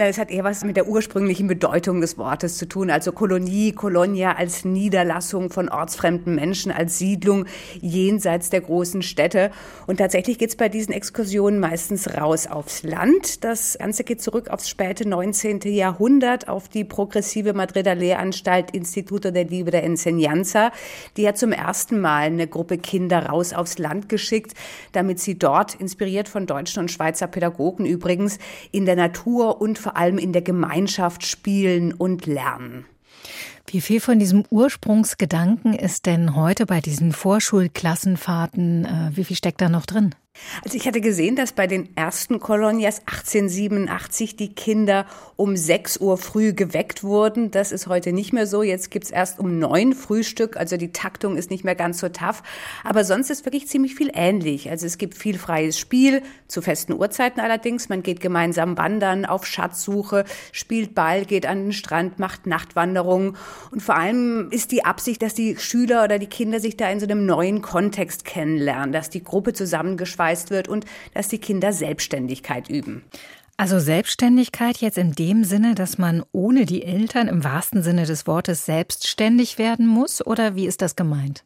Na, 0.00 0.06
es 0.06 0.16
hat 0.16 0.30
eher 0.30 0.44
was 0.44 0.64
mit 0.64 0.78
der 0.78 0.88
ursprünglichen 0.88 1.46
Bedeutung 1.46 2.00
des 2.00 2.16
Wortes 2.16 2.56
zu 2.56 2.66
tun. 2.66 2.90
Also 2.90 3.12
Kolonie, 3.12 3.72
Kolonia 3.72 4.32
als 4.32 4.64
Niederlassung 4.64 5.50
von 5.50 5.68
ortsfremden 5.68 6.34
Menschen, 6.34 6.72
als 6.72 6.96
Siedlung 6.96 7.44
jenseits 7.82 8.48
der 8.48 8.62
großen 8.62 9.02
Städte. 9.02 9.50
Und 9.86 9.98
tatsächlich 9.98 10.38
geht 10.38 10.48
es 10.48 10.56
bei 10.56 10.70
diesen 10.70 10.94
Exkursionen 10.94 11.60
meistens 11.60 12.16
raus 12.16 12.46
aufs 12.46 12.82
Land. 12.82 13.44
Das 13.44 13.76
Ganze 13.78 14.04
geht 14.04 14.22
zurück 14.22 14.48
aufs 14.48 14.70
späte 14.70 15.06
19. 15.06 15.60
Jahrhundert, 15.64 16.48
auf 16.48 16.70
die 16.70 16.84
progressive 16.84 17.52
Madrider 17.52 17.94
Lehranstalt 17.94 18.70
Instituto 18.70 19.30
de 19.30 19.44
Libre 19.44 19.82
Enseñanza. 19.82 20.72
Die 21.18 21.28
hat 21.28 21.36
zum 21.36 21.52
ersten 21.52 22.00
Mal 22.00 22.22
eine 22.22 22.46
Gruppe 22.46 22.78
Kinder 22.78 23.26
raus 23.26 23.52
aufs 23.52 23.76
Land 23.76 24.08
geschickt, 24.08 24.54
damit 24.92 25.20
sie 25.20 25.38
dort, 25.38 25.74
inspiriert 25.74 26.30
von 26.30 26.46
deutschen 26.46 26.84
und 26.84 26.90
Schweizer 26.90 27.26
Pädagogen 27.26 27.84
übrigens, 27.84 28.38
in 28.72 28.86
der 28.86 28.96
Natur 28.96 29.60
und 29.60 29.78
vor 29.78 29.89
allem 29.96 30.18
in 30.18 30.32
der 30.32 30.42
Gemeinschaft 30.42 31.26
spielen 31.26 31.92
und 31.92 32.26
lernen. 32.26 32.86
Wie 33.72 33.80
viel 33.80 34.00
von 34.00 34.18
diesem 34.18 34.42
Ursprungsgedanken 34.50 35.74
ist 35.74 36.06
denn 36.06 36.34
heute 36.34 36.66
bei 36.66 36.80
diesen 36.80 37.12
Vorschulklassenfahrten, 37.12 38.84
äh, 38.84 39.16
wie 39.16 39.22
viel 39.22 39.36
steckt 39.36 39.60
da 39.60 39.68
noch 39.68 39.86
drin? 39.86 40.12
Also 40.64 40.76
ich 40.76 40.86
hatte 40.86 41.00
gesehen, 41.00 41.36
dass 41.36 41.52
bei 41.52 41.66
den 41.66 41.96
ersten 41.96 42.40
Kolonias 42.40 43.00
1887 43.00 44.36
die 44.36 44.54
Kinder 44.54 45.06
um 45.36 45.56
6 45.56 45.98
Uhr 45.98 46.16
früh 46.18 46.52
geweckt 46.52 47.02
wurden. 47.02 47.50
Das 47.50 47.72
ist 47.72 47.86
heute 47.88 48.12
nicht 48.12 48.32
mehr 48.32 48.46
so. 48.46 48.62
Jetzt 48.62 48.90
gibt's 48.90 49.10
erst 49.10 49.38
um 49.38 49.58
9 49.58 49.92
Frühstück. 49.92 50.56
Also 50.56 50.76
die 50.76 50.92
Taktung 50.92 51.36
ist 51.36 51.50
nicht 51.50 51.64
mehr 51.64 51.74
ganz 51.74 51.98
so 51.98 52.08
tough. 52.08 52.42
Aber 52.84 53.04
sonst 53.04 53.30
ist 53.30 53.44
wirklich 53.44 53.68
ziemlich 53.68 53.94
viel 53.94 54.10
ähnlich. 54.14 54.70
Also 54.70 54.86
es 54.86 54.98
gibt 54.98 55.14
viel 55.14 55.38
freies 55.38 55.78
Spiel, 55.78 56.22
zu 56.46 56.62
festen 56.62 56.92
Uhrzeiten 56.94 57.40
allerdings. 57.40 57.88
Man 57.88 58.02
geht 58.02 58.20
gemeinsam 58.20 58.78
wandern, 58.78 59.24
auf 59.24 59.46
Schatzsuche, 59.46 60.24
spielt 60.52 60.94
Ball, 60.94 61.24
geht 61.24 61.46
an 61.46 61.64
den 61.64 61.72
Strand, 61.72 62.18
macht 62.18 62.46
Nachtwanderungen. 62.46 63.36
Und 63.70 63.82
vor 63.82 63.96
allem 63.96 64.50
ist 64.50 64.72
die 64.72 64.84
Absicht, 64.84 65.22
dass 65.22 65.34
die 65.34 65.56
Schüler 65.56 66.04
oder 66.04 66.18
die 66.18 66.26
Kinder 66.26 66.60
sich 66.60 66.76
da 66.76 66.90
in 66.90 67.00
so 67.00 67.06
einem 67.06 67.26
neuen 67.26 67.62
Kontext 67.62 68.24
kennenlernen, 68.24 68.92
dass 68.92 69.10
die 69.10 69.22
Gruppe 69.22 69.52
zusammengeschweißt 69.52 70.50
wird 70.50 70.68
und 70.68 70.84
dass 71.14 71.28
die 71.28 71.38
Kinder 71.38 71.72
Selbstständigkeit 71.72 72.68
üben. 72.68 73.02
Also 73.56 73.78
Selbstständigkeit 73.78 74.78
jetzt 74.78 74.96
in 74.96 75.12
dem 75.12 75.44
Sinne, 75.44 75.74
dass 75.74 75.98
man 75.98 76.22
ohne 76.32 76.64
die 76.64 76.82
Eltern 76.82 77.28
im 77.28 77.44
wahrsten 77.44 77.82
Sinne 77.82 78.06
des 78.06 78.26
Wortes 78.26 78.64
selbstständig 78.64 79.58
werden 79.58 79.86
muss? 79.86 80.26
Oder 80.26 80.54
wie 80.54 80.66
ist 80.66 80.80
das 80.80 80.96
gemeint? 80.96 81.44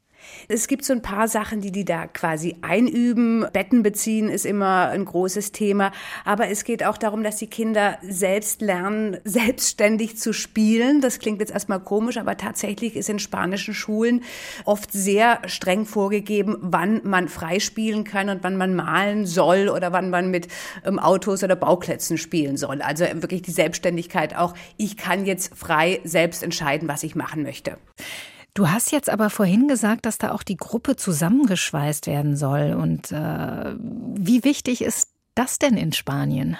Es 0.48 0.66
gibt 0.68 0.84
so 0.84 0.92
ein 0.92 1.02
paar 1.02 1.28
Sachen, 1.28 1.60
die 1.60 1.72
die 1.72 1.84
da 1.84 2.06
quasi 2.06 2.56
einüben. 2.62 3.46
Betten 3.52 3.82
beziehen 3.82 4.28
ist 4.28 4.44
immer 4.44 4.88
ein 4.88 5.04
großes 5.04 5.52
Thema. 5.52 5.92
Aber 6.24 6.48
es 6.48 6.64
geht 6.64 6.84
auch 6.84 6.98
darum, 6.98 7.22
dass 7.22 7.36
die 7.36 7.46
Kinder 7.46 7.98
selbst 8.02 8.60
lernen, 8.60 9.18
selbstständig 9.24 10.18
zu 10.18 10.32
spielen. 10.32 11.00
Das 11.00 11.18
klingt 11.18 11.40
jetzt 11.40 11.52
erstmal 11.52 11.80
komisch, 11.80 12.16
aber 12.16 12.36
tatsächlich 12.36 12.96
ist 12.96 13.08
in 13.08 13.18
spanischen 13.18 13.74
Schulen 13.74 14.22
oft 14.64 14.92
sehr 14.92 15.40
streng 15.46 15.86
vorgegeben, 15.86 16.56
wann 16.60 17.00
man 17.04 17.28
frei 17.28 17.60
spielen 17.60 18.04
kann 18.04 18.28
und 18.28 18.42
wann 18.42 18.56
man 18.56 18.74
malen 18.74 19.26
soll 19.26 19.68
oder 19.68 19.92
wann 19.92 20.10
man 20.10 20.30
mit 20.30 20.48
ähm, 20.84 20.98
Autos 20.98 21.42
oder 21.42 21.56
Bauklätzen 21.56 22.18
spielen 22.18 22.56
soll. 22.56 22.82
Also 22.82 23.04
wirklich 23.14 23.42
die 23.42 23.50
Selbstständigkeit 23.50 24.36
auch. 24.36 24.54
Ich 24.76 24.96
kann 24.96 25.26
jetzt 25.26 25.54
frei 25.56 26.00
selbst 26.04 26.42
entscheiden, 26.42 26.88
was 26.88 27.02
ich 27.02 27.14
machen 27.14 27.42
möchte. 27.42 27.78
Du 28.54 28.70
hast 28.70 28.92
jetzt 28.92 29.10
aber 29.10 29.30
vorhin 29.30 29.66
gesagt, 29.66 30.06
dass 30.06 30.16
da 30.16 30.30
auch 30.30 30.44
die 30.44 30.56
Gruppe 30.56 30.94
zusammengeschweißt 30.94 32.06
werden 32.06 32.36
soll. 32.36 32.74
Und 32.74 33.10
äh, 33.10 33.74
wie 33.78 34.44
wichtig 34.44 34.82
ist 34.82 35.08
das 35.34 35.58
denn 35.58 35.76
in 35.76 35.92
Spanien? 35.92 36.56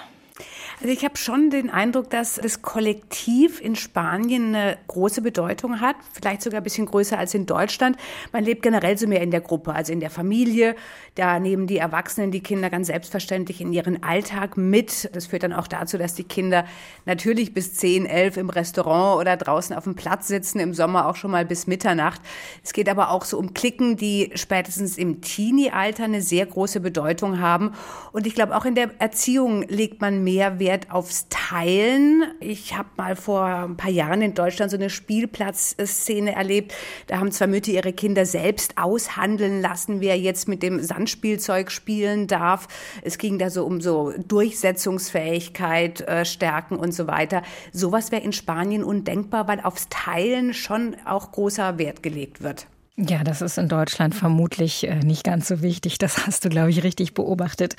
Also 0.81 0.89
ich 0.89 1.05
habe 1.05 1.15
schon 1.15 1.49
den 1.49 1.69
Eindruck, 1.69 2.09
dass 2.09 2.35
das 2.35 2.61
Kollektiv 2.61 3.61
in 3.61 3.77
Spanien 3.77 4.53
eine 4.53 4.77
große 4.87 5.21
Bedeutung 5.21 5.79
hat, 5.79 5.95
vielleicht 6.11 6.41
sogar 6.41 6.59
ein 6.59 6.65
bisschen 6.65 6.85
größer 6.85 7.17
als 7.17 7.33
in 7.33 7.45
Deutschland. 7.45 7.95
Man 8.33 8.43
lebt 8.43 8.61
generell 8.61 8.97
so 8.97 9.07
mehr 9.07 9.21
in 9.21 9.31
der 9.31 9.39
Gruppe, 9.39 9.73
also 9.73 9.93
in 9.93 10.01
der 10.01 10.09
Familie. 10.09 10.75
Da 11.15 11.39
nehmen 11.39 11.65
die 11.65 11.77
Erwachsenen 11.77 12.31
die 12.31 12.43
Kinder 12.43 12.69
ganz 12.69 12.87
selbstverständlich 12.87 13.61
in 13.61 13.71
ihren 13.71 14.03
Alltag 14.03 14.57
mit. 14.57 15.09
Das 15.13 15.27
führt 15.27 15.43
dann 15.43 15.53
auch 15.53 15.67
dazu, 15.67 15.97
dass 15.97 16.13
die 16.13 16.25
Kinder 16.25 16.65
natürlich 17.05 17.53
bis 17.53 17.75
10, 17.75 18.05
11 18.05 18.35
im 18.35 18.49
Restaurant 18.49 19.21
oder 19.21 19.37
draußen 19.37 19.73
auf 19.73 19.85
dem 19.85 19.95
Platz 19.95 20.27
sitzen, 20.27 20.59
im 20.59 20.73
Sommer 20.73 21.07
auch 21.07 21.15
schon 21.15 21.31
mal 21.31 21.45
bis 21.45 21.67
Mitternacht. 21.67 22.19
Es 22.65 22.73
geht 22.73 22.89
aber 22.89 23.11
auch 23.11 23.23
so 23.23 23.39
um 23.39 23.53
Klicken, 23.53 23.95
die 23.95 24.31
spätestens 24.35 24.97
im 24.97 25.21
Teenie-Alter 25.21 26.03
eine 26.03 26.21
sehr 26.21 26.45
große 26.45 26.81
Bedeutung 26.81 27.39
haben. 27.39 27.71
Und 28.11 28.27
ich 28.27 28.35
glaube, 28.35 28.57
auch 28.57 28.65
in 28.65 28.75
der 28.75 28.89
Erziehung 28.99 29.61
legt 29.69 30.01
man 30.01 30.21
mehr 30.21 30.59
Wert 30.59 30.64
Wert 30.65 30.89
aufs 30.89 31.27
Teilen. 31.29 32.23
Ich 32.39 32.75
habe 32.75 32.89
mal 32.97 33.15
vor 33.15 33.45
ein 33.45 33.77
paar 33.77 33.91
Jahren 33.91 34.23
in 34.23 34.33
Deutschland 34.33 34.71
so 34.71 34.77
eine 34.77 34.89
Spielplatzszene 34.89 36.33
erlebt. 36.33 36.73
Da 37.05 37.19
haben 37.19 37.31
zwei 37.31 37.45
Mütter 37.45 37.71
ihre 37.71 37.93
Kinder 37.93 38.25
selbst 38.25 38.79
aushandeln 38.79 39.61
lassen, 39.61 40.01
wer 40.01 40.17
jetzt 40.17 40.47
mit 40.47 40.63
dem 40.63 40.81
Sandspielzeug 40.81 41.69
spielen 41.69 42.25
darf. 42.25 42.67
Es 43.03 43.19
ging 43.19 43.37
da 43.37 43.51
so 43.51 43.63
um 43.63 43.79
so 43.79 44.11
Durchsetzungsfähigkeit, 44.27 46.01
äh, 46.01 46.25
Stärken 46.25 46.77
und 46.77 46.93
so 46.93 47.05
weiter. 47.05 47.43
Sowas 47.71 48.11
wäre 48.11 48.23
in 48.23 48.33
Spanien 48.33 48.83
undenkbar, 48.83 49.47
weil 49.47 49.59
aufs 49.61 49.87
Teilen 49.89 50.55
schon 50.55 50.95
auch 51.05 51.31
großer 51.31 51.77
Wert 51.77 52.01
gelegt 52.01 52.41
wird. 52.41 52.65
Ja, 52.97 53.25
das 53.25 53.41
ist 53.41 53.57
in 53.57 53.67
Deutschland 53.67 54.15
vermutlich 54.15 54.87
äh, 54.87 54.95
nicht 54.99 55.25
ganz 55.25 55.49
so 55.49 55.61
wichtig. 55.61 55.97
Das 55.97 56.25
hast 56.25 56.45
du, 56.45 56.49
glaube 56.49 56.69
ich, 56.69 56.81
richtig 56.83 57.13
beobachtet. 57.13 57.75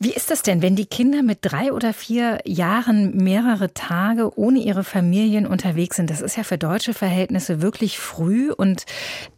Wie 0.00 0.12
ist 0.12 0.30
das 0.30 0.42
denn, 0.42 0.62
wenn 0.62 0.76
die 0.76 0.86
Kinder 0.86 1.24
mit 1.24 1.38
drei 1.42 1.72
oder 1.72 1.92
vier 1.92 2.38
Jahren 2.44 3.16
mehrere 3.16 3.74
Tage 3.74 4.38
ohne 4.38 4.60
ihre 4.60 4.84
Familien 4.84 5.44
unterwegs 5.44 5.96
sind? 5.96 6.08
Das 6.08 6.20
ist 6.20 6.36
ja 6.36 6.44
für 6.44 6.56
deutsche 6.56 6.94
Verhältnisse 6.94 7.60
wirklich 7.60 7.98
früh 7.98 8.52
und 8.52 8.86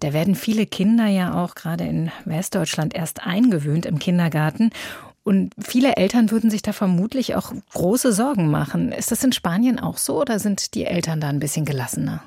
da 0.00 0.12
werden 0.12 0.34
viele 0.34 0.66
Kinder 0.66 1.06
ja 1.06 1.42
auch 1.42 1.54
gerade 1.54 1.84
in 1.84 2.10
Westdeutschland 2.26 2.94
erst 2.94 3.26
eingewöhnt 3.26 3.86
im 3.86 3.98
Kindergarten. 3.98 4.70
Und 5.22 5.54
viele 5.58 5.96
Eltern 5.96 6.30
würden 6.30 6.50
sich 6.50 6.60
da 6.60 6.74
vermutlich 6.74 7.36
auch 7.36 7.52
große 7.72 8.12
Sorgen 8.12 8.50
machen. 8.50 8.92
Ist 8.92 9.12
das 9.12 9.24
in 9.24 9.32
Spanien 9.32 9.78
auch 9.78 9.96
so 9.96 10.20
oder 10.20 10.38
sind 10.38 10.74
die 10.74 10.84
Eltern 10.84 11.22
da 11.22 11.28
ein 11.28 11.40
bisschen 11.40 11.64
gelassener? 11.64 12.22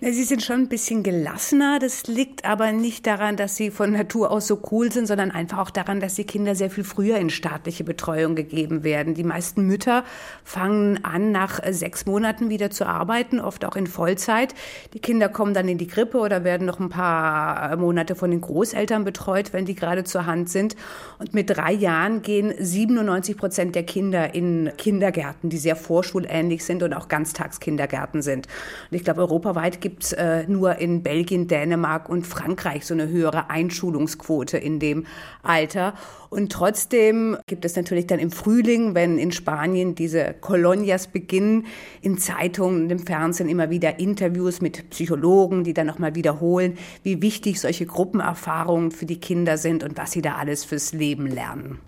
Sie 0.00 0.24
sind 0.24 0.42
schon 0.42 0.62
ein 0.62 0.68
bisschen 0.68 1.02
gelassener. 1.02 1.78
Das 1.78 2.06
liegt 2.06 2.44
aber 2.44 2.72
nicht 2.72 3.06
daran, 3.06 3.36
dass 3.36 3.56
sie 3.56 3.70
von 3.70 3.92
Natur 3.92 4.30
aus 4.30 4.46
so 4.46 4.60
cool 4.70 4.90
sind, 4.90 5.06
sondern 5.06 5.30
einfach 5.30 5.58
auch 5.58 5.70
daran, 5.70 6.00
dass 6.00 6.14
die 6.14 6.24
Kinder 6.24 6.54
sehr 6.54 6.70
viel 6.70 6.84
früher 6.84 7.18
in 7.18 7.30
staatliche 7.30 7.84
Betreuung 7.84 8.34
gegeben 8.34 8.84
werden. 8.84 9.14
Die 9.14 9.24
meisten 9.24 9.66
Mütter 9.66 10.04
fangen 10.44 11.04
an, 11.04 11.30
nach 11.30 11.60
sechs 11.70 12.06
Monaten 12.06 12.48
wieder 12.48 12.70
zu 12.70 12.86
arbeiten, 12.86 13.40
oft 13.40 13.64
auch 13.64 13.76
in 13.76 13.86
Vollzeit. 13.86 14.54
Die 14.94 15.00
Kinder 15.00 15.28
kommen 15.28 15.54
dann 15.54 15.68
in 15.68 15.78
die 15.78 15.86
Grippe 15.86 16.18
oder 16.18 16.44
werden 16.44 16.66
noch 16.66 16.80
ein 16.80 16.88
paar 16.88 17.76
Monate 17.76 18.14
von 18.14 18.30
den 18.30 18.40
Großeltern 18.40 19.04
betreut, 19.04 19.52
wenn 19.52 19.66
die 19.66 19.74
gerade 19.74 20.04
zur 20.04 20.26
Hand 20.26 20.48
sind. 20.48 20.74
Und 21.18 21.34
mit 21.34 21.50
drei 21.50 21.72
Jahren 21.72 22.22
gehen 22.22 22.54
97 22.58 23.36
Prozent 23.36 23.74
der 23.74 23.84
Kinder 23.84 24.34
in 24.34 24.70
Kindergärten, 24.78 25.50
die 25.50 25.58
sehr 25.58 25.76
vorschulähnlich 25.76 26.64
sind 26.64 26.82
und 26.82 26.94
auch 26.94 27.08
Ganztagskindergärten 27.08 28.22
sind. 28.22 28.46
Und 28.90 28.96
ich 28.96 29.04
glaube, 29.04 29.20
europaweit 29.20 29.80
gibt 29.82 30.04
es 30.04 30.12
äh, 30.12 30.44
nur 30.48 30.76
in 30.76 31.02
Belgien, 31.02 31.48
Dänemark 31.48 32.08
und 32.08 32.26
Frankreich 32.26 32.86
so 32.86 32.94
eine 32.94 33.08
höhere 33.08 33.50
Einschulungsquote 33.50 34.56
in 34.56 34.78
dem 34.78 35.04
Alter. 35.42 35.94
Und 36.30 36.50
trotzdem 36.50 37.36
gibt 37.46 37.66
es 37.66 37.76
natürlich 37.76 38.06
dann 38.06 38.18
im 38.18 38.30
Frühling, 38.30 38.94
wenn 38.94 39.18
in 39.18 39.32
Spanien 39.32 39.94
diese 39.94 40.34
Colonias 40.40 41.08
beginnen, 41.08 41.66
in 42.00 42.16
Zeitungen 42.16 42.88
im 42.88 43.00
Fernsehen 43.00 43.50
immer 43.50 43.68
wieder 43.68 43.98
Interviews 43.98 44.62
mit 44.62 44.88
Psychologen, 44.88 45.64
die 45.64 45.74
dann 45.74 45.86
nochmal 45.86 46.14
wiederholen, 46.14 46.78
wie 47.02 47.20
wichtig 47.20 47.60
solche 47.60 47.84
Gruppenerfahrungen 47.84 48.92
für 48.92 49.04
die 49.04 49.20
Kinder 49.20 49.58
sind 49.58 49.84
und 49.84 49.98
was 49.98 50.12
sie 50.12 50.22
da 50.22 50.36
alles 50.36 50.64
fürs 50.64 50.94
Leben 50.94 51.26
lernen. 51.26 51.80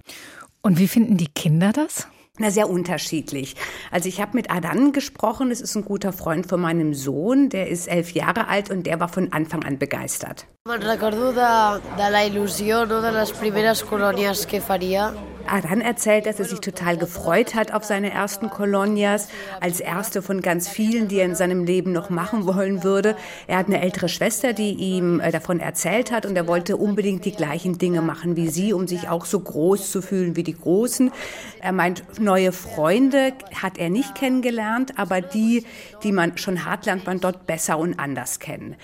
Und 0.60 0.78
wie 0.78 0.88
finden 0.88 1.16
die 1.16 1.28
Kinder 1.28 1.72
das? 1.72 2.08
Na, 2.36 2.50
sehr 2.50 2.68
unterschiedlich. 2.68 3.54
Also 3.92 4.08
ich 4.08 4.20
habe 4.20 4.32
mit 4.36 4.50
Adan 4.50 4.90
gesprochen, 4.90 5.50
das 5.50 5.60
ist 5.60 5.76
ein 5.76 5.84
guter 5.84 6.12
Freund 6.12 6.48
von 6.48 6.60
meinem 6.60 6.92
Sohn, 6.92 7.48
der 7.48 7.68
ist 7.68 7.86
elf 7.86 8.10
Jahre 8.10 8.48
alt 8.48 8.72
und 8.72 8.88
der 8.88 8.98
war 8.98 9.08
von 9.08 9.32
Anfang 9.32 9.62
an 9.62 9.78
begeistert. 9.78 10.44
Me'n 10.66 10.82
recordo 10.82 11.30
de, 11.36 11.80
de 11.98 12.06
la 12.08 12.22
il·lusió 12.24 12.86
no, 12.88 13.02
de 13.04 13.10
les 13.12 13.32
primeres 13.36 13.82
colònies 13.84 14.46
que 14.48 14.62
faria. 14.64 15.10
Adan 15.46 15.82
erzählt, 15.82 16.24
dass 16.24 16.38
er 16.38 16.46
sich 16.46 16.60
total 16.60 16.96
gefreut 16.96 17.54
hat 17.54 17.74
auf 17.74 17.84
seine 17.84 18.10
ersten 18.10 18.48
Kolonias, 18.48 19.28
als 19.60 19.80
erste 19.80 20.22
von 20.22 20.40
ganz 20.40 20.66
vielen, 20.66 21.06
die 21.06 21.18
er 21.18 21.26
in 21.26 21.34
seinem 21.34 21.64
Leben 21.64 21.92
noch 21.92 22.08
machen 22.08 22.46
wollen 22.46 22.82
würde. 22.82 23.14
Er 23.46 23.58
hat 23.58 23.66
eine 23.66 23.82
ältere 23.82 24.08
Schwester, 24.08 24.54
die 24.54 24.70
ihm 24.70 25.20
äh, 25.20 25.30
davon 25.32 25.60
erzählt 25.60 26.10
hat 26.10 26.24
und 26.24 26.34
er 26.34 26.46
wollte 26.46 26.78
unbedingt 26.78 27.26
die 27.26 27.32
gleichen 27.32 27.76
Dinge 27.76 28.00
machen 28.00 28.34
wie 28.36 28.48
sie, 28.48 28.72
um 28.72 28.88
sich 28.88 29.10
auch 29.10 29.26
so 29.26 29.40
groß 29.40 29.90
zu 29.90 30.00
fühlen 30.00 30.34
wie 30.34 30.44
die 30.44 30.56
Großen. 30.56 31.12
Er 31.60 31.72
meint, 31.72 32.04
neue 32.24 32.52
Freunde 32.52 33.32
hat 33.62 33.78
er 33.78 33.90
nicht 33.90 34.14
kennengelernt, 34.14 34.98
aber 34.98 35.20
die, 35.20 35.64
die 36.02 36.12
man 36.12 36.36
schon 36.36 36.64
hat, 36.64 36.86
lernt 36.86 37.06
man 37.06 37.20
dort 37.20 37.46
besser 37.46 37.78
und 37.78 37.98
anders 37.98 38.40
kennen. 38.40 38.76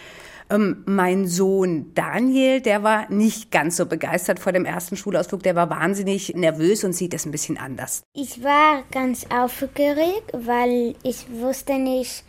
Ähm, 0.51 0.83
mein 0.87 1.29
Sohn 1.29 1.95
Daniel, 1.95 2.61
der 2.61 2.83
war 2.83 3.09
nicht 3.11 3.51
ganz 3.53 3.77
so 3.77 3.87
begeistert 3.87 4.41
vor 4.41 4.53
dem 4.53 4.65
ersten 4.65 4.97
Schulausflug. 4.97 5.43
Der 5.43 5.55
war 5.55 5.71
wahnsinnig 5.71 6.35
nervös 6.35 6.83
und 6.83 6.93
sieht 6.93 7.15
es 7.15 7.25
ein 7.25 7.31
bisschen 7.31 7.57
anders. 7.57 8.03
Ich 8.13 8.43
war 8.43 8.83
ganz 8.91 9.27
aufgeregt, 9.33 10.33
weil 10.33 10.97
ich 11.05 11.27
wusste 11.31 11.79
nicht, 11.79 12.25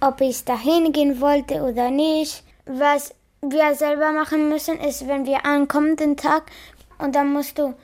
ob 0.00 0.20
ich 0.20 0.44
dahin 0.44 0.92
gehen 0.92 1.20
wollte 1.20 1.62
oder 1.62 1.90
nicht. 1.90 2.44
Was 2.66 3.14
wir 3.40 3.74
selber 3.74 4.12
machen 4.12 4.48
müssen, 4.50 4.78
ist, 4.78 5.08
wenn 5.08 5.24
wir 5.24 5.46
ankommen 5.46 5.96
den 5.96 6.16
Tag 6.16 6.50
und 6.98 7.14
dann 7.14 7.32
musst 7.32 7.58
du 7.58 7.74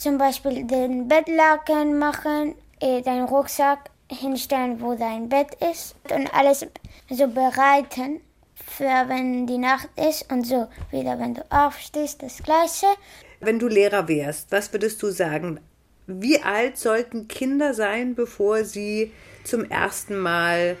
zum 0.00 0.16
Beispiel 0.16 0.64
den 0.64 1.08
Bettlaken 1.08 1.98
machen, 1.98 2.54
äh, 2.80 3.02
deinen 3.02 3.26
Rucksack 3.26 3.90
hinstellen, 4.10 4.80
wo 4.80 4.94
dein 4.94 5.28
Bett 5.28 5.48
ist 5.70 5.94
und 6.10 6.34
alles 6.34 6.66
so 7.10 7.28
bereiten 7.28 8.20
für 8.54 9.08
wenn 9.08 9.46
die 9.46 9.58
Nacht 9.58 9.88
ist 9.96 10.30
und 10.32 10.46
so 10.46 10.68
wieder, 10.90 11.18
wenn 11.18 11.34
du 11.34 11.44
aufstehst, 11.50 12.22
das 12.22 12.42
Gleiche. 12.42 12.86
Wenn 13.40 13.58
du 13.58 13.68
Lehrer 13.68 14.08
wärst, 14.08 14.50
was 14.52 14.72
würdest 14.72 15.02
du 15.02 15.10
sagen? 15.10 15.60
Wie 16.06 16.40
alt 16.40 16.78
sollten 16.78 17.28
Kinder 17.28 17.74
sein, 17.74 18.14
bevor 18.14 18.64
sie 18.64 19.12
zum 19.44 19.64
ersten 19.70 20.18
Mal 20.18 20.76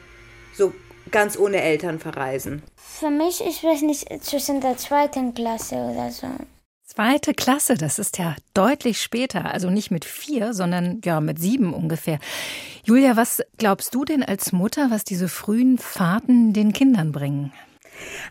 so 0.54 0.72
ganz 1.10 1.38
ohne 1.38 1.60
Eltern 1.60 1.98
verreisen? 1.98 2.62
Für 2.76 3.10
mich, 3.10 3.44
ich 3.46 3.62
weiß 3.62 3.82
nicht, 3.82 4.24
zwischen 4.24 4.60
der 4.60 4.76
zweiten 4.76 5.34
Klasse 5.34 5.76
oder 5.76 6.10
so. 6.10 6.28
Zweite 6.92 7.34
Klasse, 7.34 7.74
das 7.76 8.00
ist 8.00 8.18
ja 8.18 8.34
deutlich 8.52 9.00
später, 9.00 9.44
also 9.44 9.70
nicht 9.70 9.92
mit 9.92 10.04
vier, 10.04 10.52
sondern 10.54 11.00
ja 11.04 11.20
mit 11.20 11.38
sieben 11.38 11.72
ungefähr. 11.72 12.18
Julia, 12.82 13.16
was 13.16 13.42
glaubst 13.58 13.94
du 13.94 14.04
denn 14.04 14.24
als 14.24 14.50
Mutter, 14.50 14.90
was 14.90 15.04
diese 15.04 15.28
frühen 15.28 15.78
Fahrten 15.78 16.52
den 16.52 16.72
Kindern 16.72 17.12
bringen? 17.12 17.52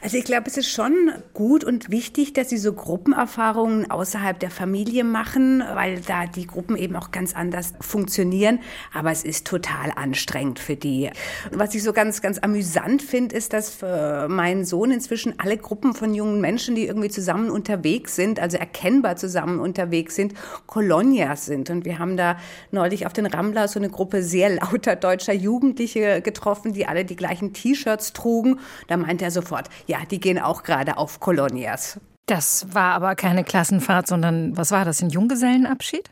Also 0.01 0.17
ich 0.17 0.23
glaube, 0.23 0.47
es 0.47 0.57
ist 0.57 0.69
schon 0.69 1.11
gut 1.33 1.63
und 1.63 1.89
wichtig, 1.89 2.33
dass 2.33 2.49
sie 2.49 2.57
so 2.57 2.73
Gruppenerfahrungen 2.73 3.91
außerhalb 3.91 4.39
der 4.39 4.49
Familie 4.49 5.03
machen, 5.03 5.63
weil 5.73 5.99
da 5.99 6.25
die 6.25 6.47
Gruppen 6.47 6.77
eben 6.77 6.95
auch 6.95 7.11
ganz 7.11 7.35
anders 7.35 7.73
funktionieren. 7.81 8.59
Aber 8.93 9.11
es 9.11 9.23
ist 9.23 9.45
total 9.45 9.91
anstrengend 9.95 10.59
für 10.59 10.75
die. 10.75 11.09
Was 11.51 11.75
ich 11.75 11.83
so 11.83 11.91
ganz, 11.91 12.21
ganz 12.21 12.39
amüsant 12.39 13.01
finde, 13.01 13.35
ist, 13.35 13.53
dass 13.53 13.69
für 13.69 14.27
meinen 14.29 14.63
Sohn 14.63 14.91
inzwischen 14.91 15.39
alle 15.39 15.57
Gruppen 15.57 15.93
von 15.93 16.13
jungen 16.13 16.39
Menschen, 16.39 16.75
die 16.75 16.87
irgendwie 16.87 17.09
zusammen 17.09 17.49
unterwegs 17.49 18.15
sind, 18.15 18.39
also 18.39 18.57
erkennbar 18.57 19.17
zusammen 19.17 19.59
unterwegs 19.59 20.15
sind, 20.15 20.33
Kolonias 20.65 21.45
sind. 21.45 21.69
Und 21.69 21.83
wir 21.83 21.99
haben 21.99 22.15
da 22.15 22.37
neulich 22.71 23.05
auf 23.05 23.13
den 23.13 23.25
Rambler 23.25 23.67
so 23.67 23.79
eine 23.79 23.89
Gruppe 23.89 24.23
sehr 24.23 24.49
lauter 24.49 24.95
deutscher 24.95 25.33
Jugendliche 25.33 26.21
getroffen, 26.21 26.73
die 26.73 26.85
alle 26.85 27.03
die 27.03 27.15
gleichen 27.15 27.53
T-Shirts 27.53 28.13
trugen. 28.13 28.59
Da 28.87 28.95
meinte 28.95 29.25
er 29.25 29.31
sofort, 29.31 29.58
Fahrt. 29.59 29.69
Ja, 29.87 29.99
die 30.09 30.19
gehen 30.19 30.39
auch 30.39 30.63
gerade 30.63 30.97
auf 30.97 31.19
Kolonias. 31.19 31.99
Das 32.25 32.73
war 32.73 32.93
aber 32.93 33.15
keine 33.15 33.43
Klassenfahrt, 33.43 34.07
sondern 34.07 34.55
was 34.55 34.71
war 34.71 34.85
das, 34.85 35.01
ein 35.01 35.09
Junggesellenabschied? 35.09 36.09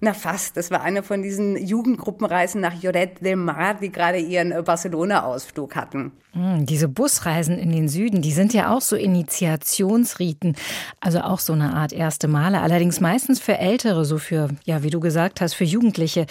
Na 0.00 0.14
fast. 0.14 0.56
Das 0.56 0.70
war 0.70 0.82
eine 0.82 1.02
von 1.02 1.22
diesen 1.22 1.56
Jugendgruppenreisen 1.56 2.60
nach 2.60 2.80
Lloret 2.82 3.20
del 3.20 3.34
Mar, 3.34 3.74
die 3.74 3.90
gerade 3.90 4.18
ihren 4.18 4.64
Barcelona-Ausflug 4.64 5.74
hatten. 5.74 6.12
Hm, 6.32 6.66
diese 6.66 6.88
Busreisen 6.88 7.58
in 7.58 7.72
den 7.72 7.88
Süden, 7.88 8.22
die 8.22 8.30
sind 8.30 8.54
ja 8.54 8.72
auch 8.72 8.80
so 8.80 8.94
Initiationsriten. 8.94 10.54
Also 11.00 11.20
auch 11.20 11.40
so 11.40 11.52
eine 11.52 11.74
Art 11.74 11.92
erste 11.92 12.28
Male. 12.28 12.60
Allerdings 12.60 13.00
meistens 13.00 13.40
für 13.40 13.58
Ältere, 13.58 14.04
so 14.04 14.18
für, 14.18 14.48
ja, 14.64 14.84
wie 14.84 14.90
du 14.90 15.00
gesagt 15.00 15.40
hast, 15.40 15.54
für 15.54 15.64
Jugendliche. 15.64 16.26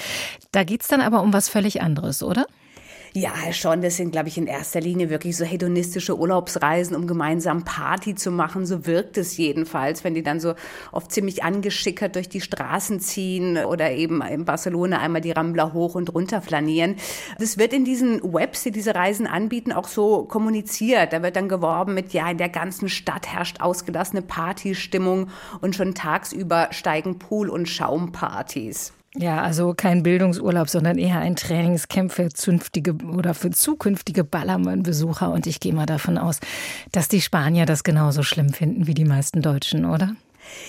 Da 0.54 0.64
geht 0.64 0.82
es 0.84 0.88
dann 0.88 1.02
aber 1.02 1.22
um 1.22 1.34
was 1.34 1.50
völlig 1.50 1.82
anderes, 1.82 2.24
oder? 2.24 2.48
Ja, 3.20 3.52
schon. 3.52 3.82
Das 3.82 3.98
sind, 3.98 4.12
glaube 4.12 4.28
ich, 4.28 4.38
in 4.38 4.46
erster 4.46 4.80
Linie 4.80 5.10
wirklich 5.10 5.36
so 5.36 5.44
hedonistische 5.44 6.16
Urlaubsreisen, 6.16 6.96
um 6.96 7.08
gemeinsam 7.08 7.64
Party 7.64 8.14
zu 8.14 8.30
machen. 8.30 8.68
So 8.68 8.86
wirkt 8.86 9.18
es 9.18 9.38
jedenfalls, 9.38 10.04
wenn 10.04 10.14
die 10.14 10.22
dann 10.22 10.40
so 10.40 10.54
oft 10.92 11.12
ziemlich 11.12 11.44
angeschickert 11.44 12.14
durch 12.14 12.30
die 12.30 12.42
Straßen 12.42 13.00
ziehen 13.00 13.58
oder 13.58 13.92
eben 13.92 14.22
in 14.22 14.46
Barcelona 14.46 15.00
einmal 15.00 15.22
die 15.22 15.32
Rambler 15.32 15.74
hoch 15.74 15.96
und 15.96 16.14
runter 16.14 16.44
flanieren. 16.44 16.98
Das 17.40 17.58
wird 17.58 17.74
in 17.74 17.86
diesen 17.86 18.22
Webs, 18.22 18.62
die 18.62 18.72
diese 18.72 18.94
Reisen 18.94 19.26
anbieten, 19.26 19.72
auch 19.72 19.88
so 19.88 20.26
kommuniziert. 20.26 21.12
Da 21.12 21.24
wird 21.24 21.38
dann 21.38 21.50
geworben 21.50 21.96
mit, 21.96 22.14
ja, 22.14 22.30
in 22.30 22.38
der 22.38 22.50
ganzen 22.50 22.88
Stadt 22.88 23.26
herrscht 23.26 23.62
ausgelassene 23.62 24.22
Partystimmung 24.22 25.30
und 25.60 25.76
schon 25.76 25.96
tagsüber 25.96 26.68
steigen 26.70 27.18
Pool- 27.18 27.50
und 27.50 27.68
Schaumpartys. 27.68 28.94
Ja, 29.20 29.42
also 29.42 29.74
kein 29.74 30.04
Bildungsurlaub, 30.04 30.70
sondern 30.70 31.00
eher 31.00 31.20
ein 31.20 31.36
Trainingscamp 31.36 32.12
für 32.12 32.30
zünftige 32.30 32.94
oder 32.94 33.34
für 33.34 33.50
zukünftige 33.50 34.24
Ballermann-Besucher. 34.24 35.32
Und 35.32 35.48
ich 35.48 35.60
gehe 35.60 35.74
mal 35.74 35.88
davon 35.88 36.20
aus, 36.20 36.40
dass 36.92 37.08
die 37.08 37.22
Spanier 37.22 37.66
das 37.66 37.84
genauso 37.84 38.22
schlimm 38.22 38.50
finden 38.50 38.86
wie 38.86 38.94
die 38.94 39.06
meisten 39.06 39.42
Deutschen, 39.42 39.86
oder? 39.86 40.16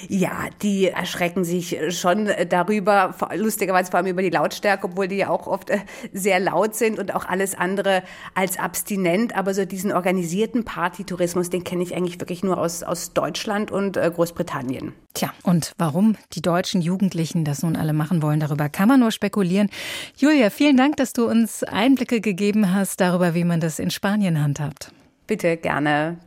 Ja, 0.08 0.48
die 0.62 0.88
erschrecken 0.88 1.44
sich 1.44 1.76
schon 1.90 2.28
darüber, 2.48 3.14
lustigerweise 3.34 3.90
vor 3.90 3.98
allem 3.98 4.08
über 4.08 4.22
die 4.22 4.30
Lautstärke, 4.30 4.86
obwohl 4.86 5.08
die 5.08 5.16
ja 5.16 5.28
auch 5.28 5.46
oft 5.46 5.70
äh, 5.70 5.78
sehr 6.12 6.40
laut 6.40 6.74
sind 6.74 6.98
und 6.98 7.14
auch 7.14 7.24
alles 7.24 7.54
andere 7.54 8.02
als 8.34 8.58
abstinent. 8.58 9.36
Aber 9.36 9.54
so 9.54 9.64
diesen 9.64 9.92
organisierten 9.92 10.64
Partytourismus, 10.64 11.50
den 11.50 11.64
kenne 11.64 11.82
ich 11.82 11.94
eigentlich 11.96 12.20
wirklich 12.20 12.42
nur 12.42 12.58
aus, 12.58 12.82
aus 12.82 13.12
Deutschland 13.12 13.70
und 13.70 13.96
äh, 13.96 14.10
Großbritannien. 14.14 14.92
Tja, 15.14 15.32
und 15.42 15.72
warum 15.78 16.16
die 16.32 16.42
deutschen 16.42 16.80
Jugendlichen 16.80 17.44
das 17.44 17.62
nun 17.62 17.76
alle 17.76 17.92
machen 17.92 18.22
wollen, 18.22 18.40
darüber 18.40 18.68
kann 18.68 18.88
man 18.88 19.00
nur 19.00 19.10
spekulieren. 19.10 19.68
Julia, 20.16 20.50
vielen 20.50 20.76
Dank, 20.76 20.96
dass 20.96 21.12
du 21.12 21.26
uns 21.28 21.64
Einblicke 21.64 22.20
gegeben 22.20 22.72
hast 22.72 23.00
darüber, 23.00 23.34
wie 23.34 23.44
man 23.44 23.60
das 23.60 23.78
in 23.78 23.90
Spanien 23.90 24.40
handhabt. 24.40 24.92
Bitte 25.26 25.56
gerne. 25.56 26.18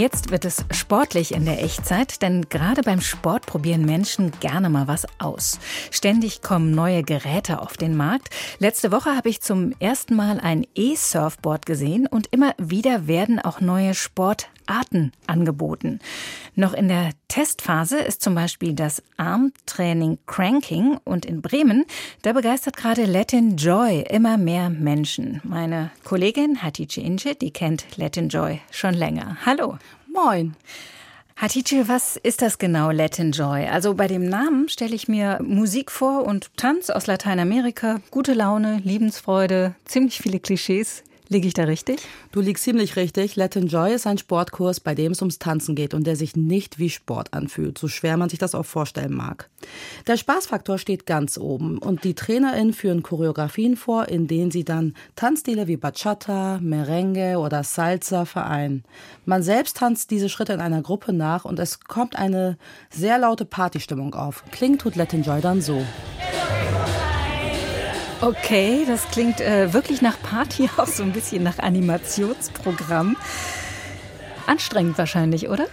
Jetzt 0.00 0.30
wird 0.30 0.46
es 0.46 0.64
sportlich 0.70 1.34
in 1.34 1.44
der 1.44 1.62
Echtzeit, 1.62 2.22
denn 2.22 2.48
gerade 2.48 2.80
beim 2.80 3.02
Sport 3.02 3.44
probieren 3.44 3.84
Menschen 3.84 4.32
gerne 4.40 4.70
mal 4.70 4.88
was 4.88 5.04
aus. 5.18 5.58
Ständig 5.90 6.40
kommen 6.40 6.70
neue 6.70 7.02
Geräte 7.02 7.60
auf 7.60 7.76
den 7.76 7.98
Markt. 7.98 8.30
Letzte 8.60 8.92
Woche 8.92 9.14
habe 9.14 9.28
ich 9.28 9.42
zum 9.42 9.74
ersten 9.78 10.16
Mal 10.16 10.40
ein 10.40 10.66
E-Surfboard 10.74 11.66
gesehen 11.66 12.06
und 12.06 12.28
immer 12.30 12.54
wieder 12.56 13.08
werden 13.08 13.40
auch 13.40 13.60
neue 13.60 13.92
Sportarten 14.70 15.10
angeboten. 15.26 15.98
Noch 16.54 16.74
in 16.74 16.86
der 16.88 17.10
Testphase 17.26 17.98
ist 17.98 18.22
zum 18.22 18.36
Beispiel 18.36 18.72
das 18.72 19.02
Armtraining 19.16 20.18
Cranking 20.26 20.96
und 21.04 21.26
in 21.26 21.42
Bremen, 21.42 21.86
da 22.22 22.32
begeistert 22.32 22.76
gerade 22.76 23.04
Latin 23.04 23.56
Joy 23.56 24.04
immer 24.08 24.38
mehr 24.38 24.70
Menschen. 24.70 25.40
Meine 25.42 25.90
Kollegin 26.04 26.62
Hatice 26.62 26.98
Ince, 26.98 27.34
die 27.34 27.50
kennt 27.50 27.84
Latin 27.96 28.28
Joy 28.28 28.60
schon 28.70 28.94
länger. 28.94 29.38
Hallo. 29.44 29.76
Moin. 30.12 30.54
Hatice, 31.34 31.88
was 31.88 32.16
ist 32.16 32.40
das 32.40 32.58
genau, 32.58 32.92
Latin 32.92 33.32
Joy? 33.32 33.66
Also 33.66 33.94
bei 33.94 34.06
dem 34.06 34.28
Namen 34.28 34.68
stelle 34.68 34.94
ich 34.94 35.08
mir 35.08 35.40
Musik 35.42 35.90
vor 35.90 36.26
und 36.26 36.56
Tanz 36.56 36.90
aus 36.90 37.08
Lateinamerika, 37.08 38.00
gute 38.12 38.34
Laune, 38.34 38.80
Liebensfreude, 38.84 39.74
ziemlich 39.84 40.18
viele 40.18 40.38
Klischees. 40.38 41.02
Liege 41.32 41.46
ich 41.46 41.54
da 41.54 41.62
richtig? 41.62 42.00
Du 42.32 42.40
liegst 42.40 42.64
ziemlich 42.64 42.96
richtig. 42.96 43.36
Latin 43.36 43.68
Joy 43.68 43.94
ist 43.94 44.04
ein 44.04 44.18
Sportkurs, 44.18 44.80
bei 44.80 44.96
dem 44.96 45.12
es 45.12 45.22
ums 45.22 45.38
Tanzen 45.38 45.76
geht 45.76 45.94
und 45.94 46.04
der 46.04 46.16
sich 46.16 46.34
nicht 46.34 46.80
wie 46.80 46.90
Sport 46.90 47.32
anfühlt, 47.32 47.78
so 47.78 47.86
schwer 47.86 48.16
man 48.16 48.28
sich 48.28 48.40
das 48.40 48.56
auch 48.56 48.66
vorstellen 48.66 49.14
mag. 49.14 49.48
Der 50.08 50.16
Spaßfaktor 50.16 50.76
steht 50.76 51.06
ganz 51.06 51.38
oben 51.38 51.78
und 51.78 52.02
die 52.02 52.14
TrainerInnen 52.14 52.72
führen 52.72 53.04
Choreografien 53.04 53.76
vor, 53.76 54.08
in 54.08 54.26
denen 54.26 54.50
sie 54.50 54.64
dann 54.64 54.94
Tanzstile 55.14 55.68
wie 55.68 55.76
Bachata, 55.76 56.58
Merengue 56.60 57.38
oder 57.38 57.62
Salsa 57.62 58.24
vereinen. 58.24 58.82
Man 59.24 59.44
selbst 59.44 59.76
tanzt 59.76 60.10
diese 60.10 60.28
Schritte 60.28 60.52
in 60.54 60.60
einer 60.60 60.82
Gruppe 60.82 61.12
nach 61.12 61.44
und 61.44 61.60
es 61.60 61.78
kommt 61.78 62.16
eine 62.16 62.58
sehr 62.90 63.18
laute 63.18 63.44
Partystimmung 63.44 64.14
auf. 64.14 64.42
Klingt 64.50 64.80
tut 64.80 64.96
Latin 64.96 65.22
Joy 65.22 65.40
dann 65.40 65.62
so. 65.62 65.80
Okay, 68.22 68.84
das 68.86 69.08
klingt 69.10 69.40
äh, 69.40 69.72
wirklich 69.72 70.02
nach 70.02 70.20
Party, 70.20 70.68
auch 70.76 70.86
so 70.86 71.02
ein 71.02 71.12
bisschen 71.12 71.42
nach 71.42 71.58
Animationsprogramm. 71.58 73.16
Anstrengend 74.46 74.98
wahrscheinlich, 74.98 75.48
oder? 75.48 75.66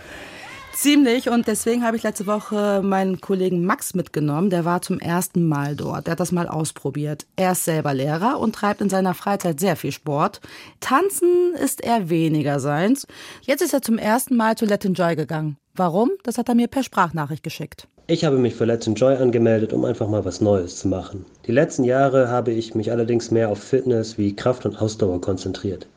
Ziemlich 0.73 1.27
und 1.27 1.47
deswegen 1.47 1.83
habe 1.83 1.97
ich 1.97 2.03
letzte 2.03 2.25
Woche 2.25 2.81
meinen 2.83 3.19
Kollegen 3.19 3.65
Max 3.65 3.95
mitgenommen. 3.95 4.49
Der 4.49 4.63
war 4.63 4.81
zum 4.81 4.99
ersten 4.99 5.47
Mal 5.47 5.75
dort. 5.75 6.05
Der 6.05 6.11
hat 6.11 6.19
das 6.21 6.31
mal 6.31 6.47
ausprobiert. 6.47 7.25
Er 7.35 7.53
ist 7.53 7.65
selber 7.65 7.93
Lehrer 7.93 8.39
und 8.39 8.55
treibt 8.55 8.79
in 8.79 8.89
seiner 8.89 9.13
Freizeit 9.13 9.59
sehr 9.59 9.75
viel 9.75 9.91
Sport. 9.91 10.39
Tanzen 10.79 11.53
ist 11.55 11.83
eher 11.83 12.09
weniger 12.09 12.59
seins. 12.61 13.07
Jetzt 13.41 13.61
ist 13.61 13.73
er 13.73 13.81
zum 13.81 13.97
ersten 13.97 14.37
Mal 14.37 14.55
zu 14.55 14.65
Let 14.65 14.85
Enjoy 14.85 15.15
gegangen. 15.15 15.57
Warum? 15.77 16.09
Das 16.23 16.39
hat 16.39 16.49
er 16.49 16.55
mir 16.55 16.67
per 16.67 16.83
Sprachnachricht 16.83 17.43
geschickt. 17.43 17.87
Ich 18.07 18.25
habe 18.25 18.37
mich 18.37 18.55
für 18.55 18.65
Let's 18.65 18.87
Enjoy 18.87 19.15
angemeldet, 19.15 19.73
um 19.73 19.85
einfach 19.85 20.07
mal 20.07 20.25
was 20.25 20.41
Neues 20.41 20.77
zu 20.77 20.87
machen. 20.87 21.25
Die 21.45 21.51
letzten 21.51 21.83
Jahre 21.83 22.29
habe 22.29 22.51
ich 22.51 22.73
mich 22.73 22.91
allerdings 22.91 23.29
mehr 23.29 23.49
auf 23.49 23.59
Fitness 23.59 24.17
wie 24.17 24.35
Kraft 24.35 24.65
und 24.65 24.81
Ausdauer 24.81 25.21
konzentriert. 25.21 25.87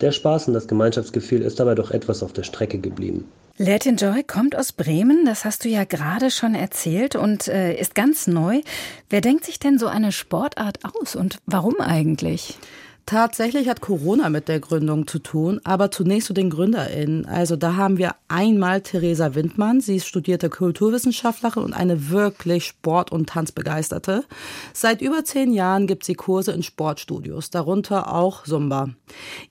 Der 0.00 0.12
Spaß 0.12 0.48
und 0.48 0.54
das 0.54 0.68
Gemeinschaftsgefühl 0.68 1.42
ist 1.42 1.60
dabei 1.60 1.74
doch 1.74 1.90
etwas 1.90 2.22
auf 2.22 2.32
der 2.32 2.44
Strecke 2.44 2.78
geblieben. 2.78 3.26
Let 3.58 3.86
Enjoy 3.86 4.22
kommt 4.22 4.56
aus 4.56 4.72
Bremen, 4.72 5.24
das 5.24 5.44
hast 5.44 5.64
du 5.64 5.68
ja 5.68 5.84
gerade 5.84 6.30
schon 6.30 6.54
erzählt 6.54 7.16
und 7.16 7.48
äh, 7.48 7.74
ist 7.74 7.94
ganz 7.94 8.26
neu. 8.26 8.60
Wer 9.08 9.22
denkt 9.22 9.44
sich 9.44 9.58
denn 9.58 9.78
so 9.78 9.86
eine 9.86 10.12
Sportart 10.12 10.80
aus 10.84 11.16
und 11.16 11.38
warum 11.46 11.80
eigentlich? 11.80 12.58
Tatsächlich 13.08 13.68
hat 13.68 13.80
Corona 13.80 14.30
mit 14.30 14.48
der 14.48 14.58
Gründung 14.58 15.06
zu 15.06 15.20
tun, 15.20 15.60
aber 15.62 15.92
zunächst 15.92 16.26
zu 16.26 16.32
den 16.32 16.50
GründerInnen. 16.50 17.24
Also 17.24 17.54
da 17.54 17.76
haben 17.76 17.98
wir 17.98 18.16
einmal 18.26 18.80
Theresa 18.80 19.36
Windmann. 19.36 19.80
Sie 19.80 19.94
ist 19.94 20.08
studierte 20.08 20.50
Kulturwissenschaftlerin 20.50 21.62
und 21.62 21.72
eine 21.72 22.10
wirklich 22.10 22.64
Sport- 22.64 23.12
und 23.12 23.28
Tanzbegeisterte. 23.28 24.24
Seit 24.72 25.02
über 25.02 25.24
zehn 25.24 25.52
Jahren 25.52 25.86
gibt 25.86 26.02
sie 26.02 26.14
Kurse 26.14 26.50
in 26.50 26.64
Sportstudios, 26.64 27.50
darunter 27.50 28.12
auch 28.12 28.42
Zumba. 28.42 28.88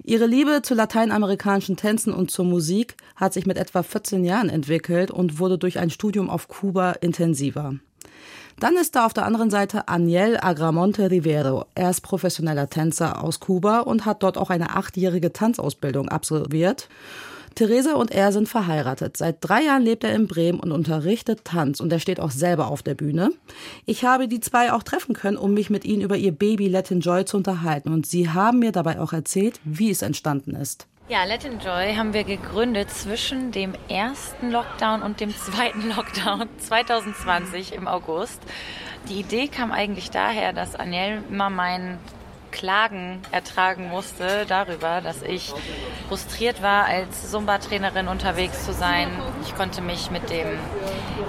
Ihre 0.03 0.25
Liebe 0.25 0.61
zu 0.61 0.73
lateinamerikanischen 0.73 1.77
Tänzen 1.77 2.13
und 2.13 2.31
zur 2.31 2.43
Musik 2.43 2.97
hat 3.15 3.31
sich 3.31 3.45
mit 3.45 3.55
etwa 3.55 3.83
14 3.83 4.25
Jahren 4.25 4.49
entwickelt 4.49 5.11
und 5.11 5.39
wurde 5.39 5.57
durch 5.57 5.79
ein 5.79 5.89
Studium 5.89 6.29
auf 6.29 6.49
Kuba 6.49 6.91
intensiver. 6.91 7.75
Dann 8.59 8.77
ist 8.77 8.95
da 8.95 9.05
auf 9.05 9.13
der 9.13 9.25
anderen 9.25 9.49
Seite 9.49 9.89
Aniel 9.89 10.37
Agramonte 10.41 11.11
Rivero. 11.11 11.65
Er 11.75 11.89
ist 11.89 12.01
professioneller 12.01 12.69
Tänzer 12.69 13.21
aus 13.21 13.41
Kuba 13.41 13.79
und 13.79 14.05
hat 14.05 14.23
dort 14.23 14.37
auch 14.37 14.49
eine 14.49 14.75
achtjährige 14.75 15.33
Tanzausbildung 15.33 16.07
absolviert. 16.07 16.87
Theresa 17.55 17.93
und 17.93 18.11
er 18.11 18.31
sind 18.31 18.49
verheiratet. 18.49 19.15
Seit 19.17 19.37
drei 19.39 19.63
Jahren 19.63 19.83
lebt 19.83 20.03
er 20.03 20.13
in 20.13 20.27
Bremen 20.27 20.59
und 20.59 20.71
unterrichtet 20.71 21.45
Tanz 21.45 21.79
und 21.79 21.91
er 21.91 21.99
steht 21.99 22.19
auch 22.19 22.31
selber 22.31 22.67
auf 22.67 22.83
der 22.83 22.95
Bühne. 22.95 23.31
Ich 23.85 24.03
habe 24.03 24.27
die 24.27 24.41
zwei 24.41 24.73
auch 24.73 24.83
treffen 24.83 25.15
können, 25.15 25.37
um 25.37 25.53
mich 25.53 25.69
mit 25.69 25.85
ihnen 25.85 26.01
über 26.01 26.17
ihr 26.17 26.33
Baby 26.33 26.67
Let 26.67 26.91
Joy 26.91 27.25
zu 27.25 27.37
unterhalten 27.37 27.93
und 27.93 28.05
sie 28.05 28.29
haben 28.29 28.59
mir 28.59 28.71
dabei 28.71 28.99
auch 28.99 29.13
erzählt, 29.13 29.59
wie 29.63 29.89
es 29.89 30.01
entstanden 30.01 30.53
ist. 30.55 30.87
Ja, 31.07 31.23
Let 31.23 31.43
Joy 31.43 31.93
haben 31.95 32.13
wir 32.13 32.23
gegründet 32.23 32.89
zwischen 32.89 33.51
dem 33.51 33.75
ersten 33.89 34.49
Lockdown 34.49 35.03
und 35.03 35.19
dem 35.19 35.35
zweiten 35.35 35.89
Lockdown 35.95 36.49
2020 36.57 37.73
im 37.73 37.87
August. 37.87 38.41
Die 39.07 39.19
Idee 39.19 39.47
kam 39.47 39.71
eigentlich 39.71 40.09
daher, 40.09 40.51
dass 40.51 40.73
Aniel 40.73 41.21
immer 41.29 41.51
mein 41.51 41.99
Klagen 42.55 43.21
ertragen 43.31 43.89
musste 43.89 44.45
darüber, 44.47 45.01
dass 45.01 45.21
ich 45.21 45.53
frustriert 46.07 46.61
war, 46.61 46.85
als 46.85 47.29
Zumba-Trainerin 47.29 48.07
unterwegs 48.07 48.65
zu 48.65 48.71
sein. 48.71 49.09
Ich 49.45 49.53
konnte 49.55 49.81
mich 49.81 50.09
mit 50.09 50.29
dem 50.29 50.47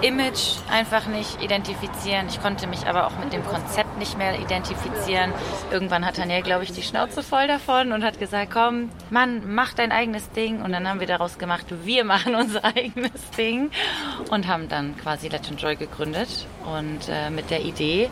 Image 0.03 0.57
einfach 0.71 1.07
nicht 1.07 1.43
identifizieren. 1.43 2.29
Ich 2.29 2.41
konnte 2.41 2.69
mich 2.69 2.87
aber 2.87 3.09
auch 3.09 3.19
mit 3.19 3.33
dem 3.33 3.45
Konzept 3.45 3.99
nicht 3.99 4.17
mehr 4.17 4.39
identifizieren. 4.39 5.33
Irgendwann 5.73 6.07
hat 6.07 6.17
Daniel, 6.17 6.43
glaube 6.43 6.63
ich, 6.63 6.73
die 6.73 6.83
Schnauze 6.83 7.25
voll 7.25 7.49
davon 7.49 7.93
und 7.93 8.05
hat 8.05 8.21
gesagt, 8.21 8.53
komm, 8.53 8.91
Mann, 9.11 9.43
mach 9.53 9.75
dein 9.75 9.91
eigenes 9.91 10.31
Ding. 10.31 10.63
Und 10.63 10.73
dann 10.73 10.89
haben 10.89 11.01
wir 11.01 11.09
daraus 11.09 11.39
gemacht, 11.39 11.67
wir 11.85 12.05
machen 12.05 12.37
unser 12.37 12.65
eigenes 12.77 13.31
Ding 13.37 13.71
und 14.31 14.47
haben 14.47 14.69
dann 14.69 14.97
quasi 14.97 15.27
Let 15.27 15.51
Joy 15.59 15.75
gegründet 15.75 16.47
und 16.67 17.09
äh, 17.09 17.31
mit 17.31 17.51
der 17.51 17.63
Idee 17.65 18.11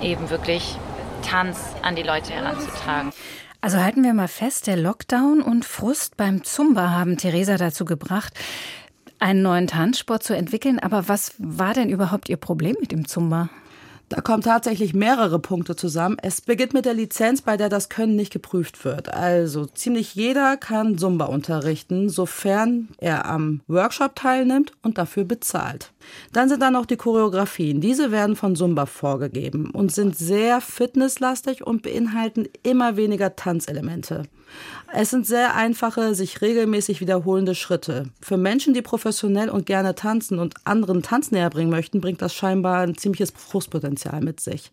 eben 0.00 0.30
wirklich 0.30 0.76
Tanz 1.24 1.58
an 1.82 1.96
die 1.96 2.02
Leute 2.02 2.32
heranzutragen. 2.32 3.12
Also 3.60 3.78
halten 3.78 4.04
wir 4.04 4.12
mal 4.12 4.28
fest, 4.28 4.66
der 4.66 4.76
Lockdown 4.76 5.40
und 5.40 5.64
Frust 5.64 6.16
beim 6.16 6.44
Zumba 6.44 6.90
haben 6.90 7.16
Theresa 7.16 7.56
dazu 7.56 7.86
gebracht, 7.86 8.34
einen 9.18 9.40
neuen 9.40 9.66
Tanzsport 9.66 10.22
zu 10.22 10.36
entwickeln. 10.36 10.78
Aber 10.78 11.08
was 11.08 11.32
war 11.38 11.72
denn 11.72 11.88
überhaupt 11.88 12.28
Ihr 12.28 12.36
Problem 12.36 12.76
mit 12.78 12.92
dem 12.92 13.08
Zumba? 13.08 13.48
Da 14.10 14.20
kommen 14.20 14.42
tatsächlich 14.42 14.92
mehrere 14.92 15.38
Punkte 15.38 15.76
zusammen. 15.76 16.18
Es 16.20 16.42
beginnt 16.42 16.74
mit 16.74 16.84
der 16.84 16.92
Lizenz, 16.92 17.40
bei 17.40 17.56
der 17.56 17.70
das 17.70 17.88
Können 17.88 18.16
nicht 18.16 18.32
geprüft 18.32 18.84
wird. 18.84 19.12
Also 19.12 19.64
ziemlich 19.64 20.14
jeder 20.14 20.58
kann 20.58 20.98
Zumba 20.98 21.24
unterrichten, 21.24 22.10
sofern 22.10 22.90
er 22.98 23.24
am 23.24 23.62
Workshop 23.66 24.14
teilnimmt 24.14 24.72
und 24.82 24.98
dafür 24.98 25.24
bezahlt. 25.24 25.93
Dann 26.32 26.48
sind 26.48 26.62
da 26.62 26.70
noch 26.70 26.86
die 26.86 26.96
Choreografien. 26.96 27.80
Diese 27.80 28.10
werden 28.10 28.36
von 28.36 28.56
Zumba 28.56 28.86
vorgegeben 28.86 29.70
und 29.70 29.92
sind 29.92 30.16
sehr 30.16 30.60
fitnesslastig 30.60 31.66
und 31.66 31.82
beinhalten 31.82 32.48
immer 32.62 32.96
weniger 32.96 33.36
Tanzelemente. 33.36 34.24
Es 34.92 35.10
sind 35.10 35.26
sehr 35.26 35.56
einfache, 35.56 36.14
sich 36.14 36.40
regelmäßig 36.40 37.00
wiederholende 37.00 37.54
Schritte. 37.54 38.04
Für 38.20 38.36
Menschen, 38.36 38.74
die 38.74 38.82
professionell 38.82 39.50
und 39.50 39.66
gerne 39.66 39.94
tanzen 39.94 40.38
und 40.38 40.54
anderen 40.64 41.02
Tanz 41.02 41.32
näher 41.32 41.50
bringen 41.50 41.70
möchten, 41.70 42.00
bringt 42.00 42.22
das 42.22 42.32
scheinbar 42.32 42.82
ein 42.82 42.96
ziemliches 42.96 43.32
Frustpotenzial 43.36 44.20
mit 44.20 44.38
sich. 44.38 44.70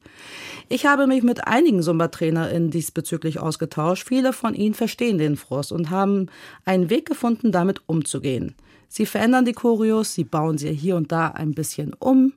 Ich 0.70 0.86
habe 0.86 1.08
mich 1.08 1.24
mit 1.24 1.48
einigen 1.48 1.82
Zumba-TrainerInnen 1.82 2.70
diesbezüglich 2.70 3.40
ausgetauscht. 3.40 4.08
Viele 4.08 4.34
von 4.34 4.54
ihnen 4.54 4.76
verstehen 4.76 5.18
den 5.18 5.38
Frust 5.38 5.72
und 5.72 5.90
haben 5.90 6.28
einen 6.66 6.90
Weg 6.90 7.08
gefunden, 7.08 7.52
damit 7.52 7.82
umzugehen. 7.88 8.56
Sie 8.92 9.06
verändern 9.06 9.46
die 9.46 9.54
Choreos, 9.54 10.14
sie 10.14 10.26
bauen 10.26 10.58
sie 10.58 10.74
hier 10.74 10.98
und 10.98 11.14
da 11.14 11.30
ein 11.30 11.54
bisschen 11.54 11.94
um 11.98 12.34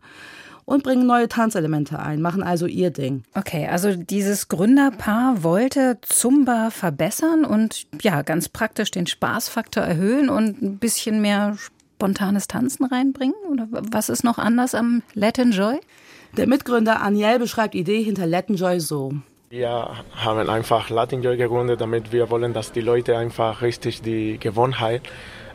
und 0.64 0.85
bringen 0.85 1.05
neue 1.05 1.29
Tanzelemente 1.29 1.99
ein, 1.99 2.23
machen 2.23 2.45
also 2.45 2.67
ihr 2.67 2.90
Ding. 2.90 3.25
Okay, 3.35 3.67
also 3.67 3.97
dieses 3.97 4.47
Gründerpaar 4.47 5.43
wollte 5.43 5.99
Zumba 6.03 6.71
verbessern 6.71 7.45
und 7.45 7.88
ja, 8.01 8.23
ganz 8.23 8.49
praktisch 8.49 8.93
den 8.93 9.09
Spaßfaktor 9.09 9.83
erhöhen 9.83 10.29
und 10.29 10.62
ein 10.62 10.79
bisschen 10.79 11.21
mehr 11.21 11.57
spontanes 11.97 12.47
Tanzen 12.47 12.85
reinbringen? 12.85 13.35
Oder 13.51 13.67
was 13.71 14.09
ist 14.09 14.23
noch 14.23 14.38
anders 14.38 14.77
am 14.77 15.03
Let 15.14 15.38
Joy? 15.38 15.81
Der 16.37 16.47
Mitgründer 16.47 17.03
Aniel 17.03 17.40
beschreibt 17.40 17.75
die 17.75 17.81
Idee 17.81 18.05
hinter 18.05 18.27
Let 18.27 18.49
Joy 18.49 18.79
so. 18.79 19.12
Wir 19.51 19.90
haben 20.14 20.49
einfach 20.49 20.88
Latin 20.88 21.21
Joy 21.21 21.37
gegründet, 21.37 21.81
damit 21.81 22.12
wir 22.12 22.31
wollen, 22.31 22.53
dass 22.53 22.71
die 22.71 22.81
Leute 22.81 23.19
einfach 23.19 23.61
richtig 23.61 24.03
die 24.03 24.38
Gewohnheit 24.38 25.03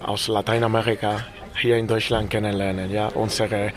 aus 0.03 0.27
Lateinamerika 0.27 1.25
hier 1.57 1.77
in 1.77 1.87
Deutschland 1.87 2.29
kennenlernen. 2.29 2.91
Ja, 2.91 3.07
unsere 3.07 3.73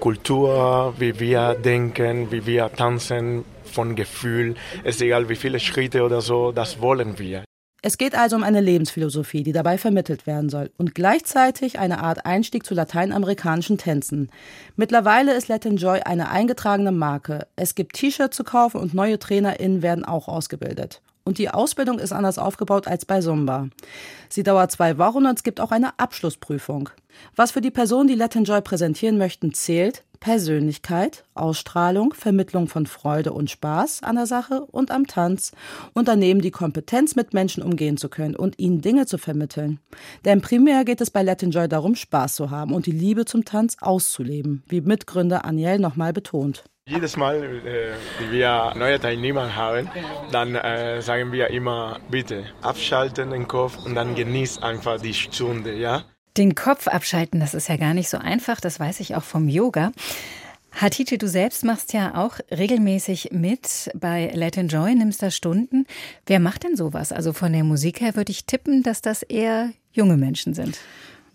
Kultur, 0.00 0.94
wie 0.98 1.18
wir 1.18 1.54
denken, 1.54 2.30
wie 2.30 2.44
wir 2.46 2.70
tanzen, 2.72 3.44
von 3.64 3.96
Gefühl. 3.96 4.54
Es 4.84 4.96
ist 4.96 5.02
egal, 5.02 5.28
wie 5.28 5.36
viele 5.36 5.58
Schritte 5.58 6.02
oder 6.02 6.20
so, 6.20 6.52
das 6.52 6.80
wollen 6.80 7.18
wir. 7.18 7.44
Es 7.84 7.98
geht 7.98 8.14
also 8.14 8.36
um 8.36 8.44
eine 8.44 8.60
Lebensphilosophie, 8.60 9.42
die 9.42 9.50
dabei 9.50 9.76
vermittelt 9.76 10.24
werden 10.24 10.50
soll 10.50 10.70
und 10.76 10.94
gleichzeitig 10.94 11.80
eine 11.80 11.98
Art 12.00 12.24
Einstieg 12.24 12.64
zu 12.64 12.74
lateinamerikanischen 12.74 13.76
Tänzen. 13.76 14.30
Mittlerweile 14.76 15.34
ist 15.34 15.48
Latin 15.48 15.78
Joy 15.78 16.00
eine 16.02 16.30
eingetragene 16.30 16.92
Marke. 16.92 17.48
Es 17.56 17.74
gibt 17.74 17.94
T-Shirts 17.94 18.36
zu 18.36 18.44
kaufen 18.44 18.80
und 18.80 18.94
neue 18.94 19.18
TrainerInnen 19.18 19.82
werden 19.82 20.04
auch 20.04 20.28
ausgebildet. 20.28 21.02
Und 21.24 21.38
die 21.38 21.50
Ausbildung 21.50 21.98
ist 21.98 22.12
anders 22.12 22.38
aufgebaut 22.38 22.88
als 22.88 23.04
bei 23.04 23.20
Zumba. 23.20 23.68
Sie 24.28 24.42
dauert 24.42 24.72
zwei 24.72 24.98
Wochen 24.98 25.26
und 25.26 25.36
es 25.36 25.42
gibt 25.42 25.60
auch 25.60 25.70
eine 25.70 25.98
Abschlussprüfung. 25.98 26.88
Was 27.36 27.52
für 27.52 27.60
die 27.60 27.70
Personen, 27.70 28.08
die 28.08 28.14
Latin 28.14 28.44
Joy 28.44 28.60
präsentieren 28.60 29.18
möchten, 29.18 29.54
zählt, 29.54 30.04
Persönlichkeit, 30.22 31.24
Ausstrahlung, 31.34 32.14
Vermittlung 32.14 32.68
von 32.68 32.86
Freude 32.86 33.32
und 33.32 33.50
Spaß 33.50 34.04
an 34.04 34.14
der 34.14 34.26
Sache 34.26 34.64
und 34.66 34.92
am 34.92 35.08
Tanz 35.08 35.50
und 35.94 36.06
daneben 36.06 36.40
die 36.40 36.52
Kompetenz, 36.52 37.16
mit 37.16 37.34
Menschen 37.34 37.60
umgehen 37.62 37.96
zu 37.96 38.08
können 38.08 38.36
und 38.36 38.56
ihnen 38.58 38.80
Dinge 38.80 39.06
zu 39.06 39.18
vermitteln. 39.18 39.80
Denn 40.24 40.40
primär 40.40 40.84
geht 40.84 41.00
es 41.00 41.10
bei 41.10 41.24
Latin 41.24 41.50
Joy 41.50 41.68
darum, 41.68 41.96
Spaß 41.96 42.36
zu 42.36 42.50
haben 42.50 42.72
und 42.72 42.86
die 42.86 42.92
Liebe 42.92 43.24
zum 43.24 43.44
Tanz 43.44 43.76
auszuleben, 43.80 44.62
wie 44.68 44.80
Mitgründer 44.80 45.44
Aniel 45.44 45.80
nochmal 45.80 46.12
betont. 46.12 46.62
Jedes 46.84 47.16
Mal, 47.16 47.44
äh, 47.64 47.92
wenn 48.18 48.32
wir 48.32 48.72
neue 48.74 48.98
Teilnehmer 48.98 49.54
haben, 49.54 49.88
dann 50.32 50.56
äh, 50.56 51.00
sagen 51.00 51.30
wir 51.30 51.48
immer, 51.50 52.00
bitte 52.10 52.44
abschalten 52.60 53.30
den 53.30 53.46
Kopf 53.46 53.78
und 53.86 53.94
dann 53.94 54.16
genieß 54.16 54.58
einfach 54.62 55.00
die 55.00 55.14
Stunde, 55.14 55.74
ja? 55.74 56.02
Den 56.36 56.56
Kopf 56.56 56.88
abschalten, 56.88 57.38
das 57.38 57.54
ist 57.54 57.68
ja 57.68 57.76
gar 57.76 57.94
nicht 57.94 58.08
so 58.08 58.18
einfach, 58.18 58.60
das 58.60 58.80
weiß 58.80 58.98
ich 58.98 59.14
auch 59.14 59.22
vom 59.22 59.48
Yoga. 59.48 59.92
Hatice, 60.72 61.18
du 61.18 61.28
selbst 61.28 61.62
machst 61.62 61.92
ja 61.92 62.16
auch 62.16 62.40
regelmäßig 62.50 63.28
mit 63.30 63.88
bei 63.94 64.32
Let 64.34 64.56
Joy, 64.56 64.96
nimmst 64.96 65.22
da 65.22 65.30
Stunden. 65.30 65.86
Wer 66.26 66.40
macht 66.40 66.64
denn 66.64 66.74
sowas? 66.74 67.12
Also 67.12 67.32
von 67.32 67.52
der 67.52 67.62
Musik 67.62 68.00
her 68.00 68.16
würde 68.16 68.32
ich 68.32 68.44
tippen, 68.46 68.82
dass 68.82 69.02
das 69.02 69.22
eher 69.22 69.70
junge 69.92 70.16
Menschen 70.16 70.52
sind. 70.52 70.80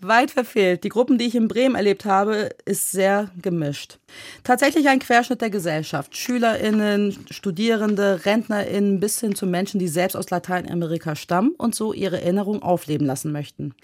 Weit 0.00 0.30
verfehlt. 0.30 0.84
Die 0.84 0.88
Gruppen, 0.88 1.18
die 1.18 1.26
ich 1.26 1.34
in 1.34 1.48
Bremen 1.48 1.74
erlebt 1.74 2.04
habe, 2.04 2.50
ist 2.64 2.90
sehr 2.90 3.30
gemischt. 3.40 3.98
Tatsächlich 4.44 4.88
ein 4.88 5.00
Querschnitt 5.00 5.40
der 5.40 5.50
Gesellschaft. 5.50 6.16
SchülerInnen, 6.16 7.26
Studierende, 7.30 8.24
RentnerInnen 8.24 9.00
bis 9.00 9.20
hin 9.20 9.34
zu 9.34 9.46
Menschen, 9.46 9.80
die 9.80 9.88
selbst 9.88 10.16
aus 10.16 10.30
Lateinamerika 10.30 11.16
stammen 11.16 11.52
und 11.58 11.74
so 11.74 11.92
ihre 11.92 12.20
Erinnerung 12.20 12.62
aufleben 12.62 13.06
lassen 13.06 13.32
möchten. 13.32 13.74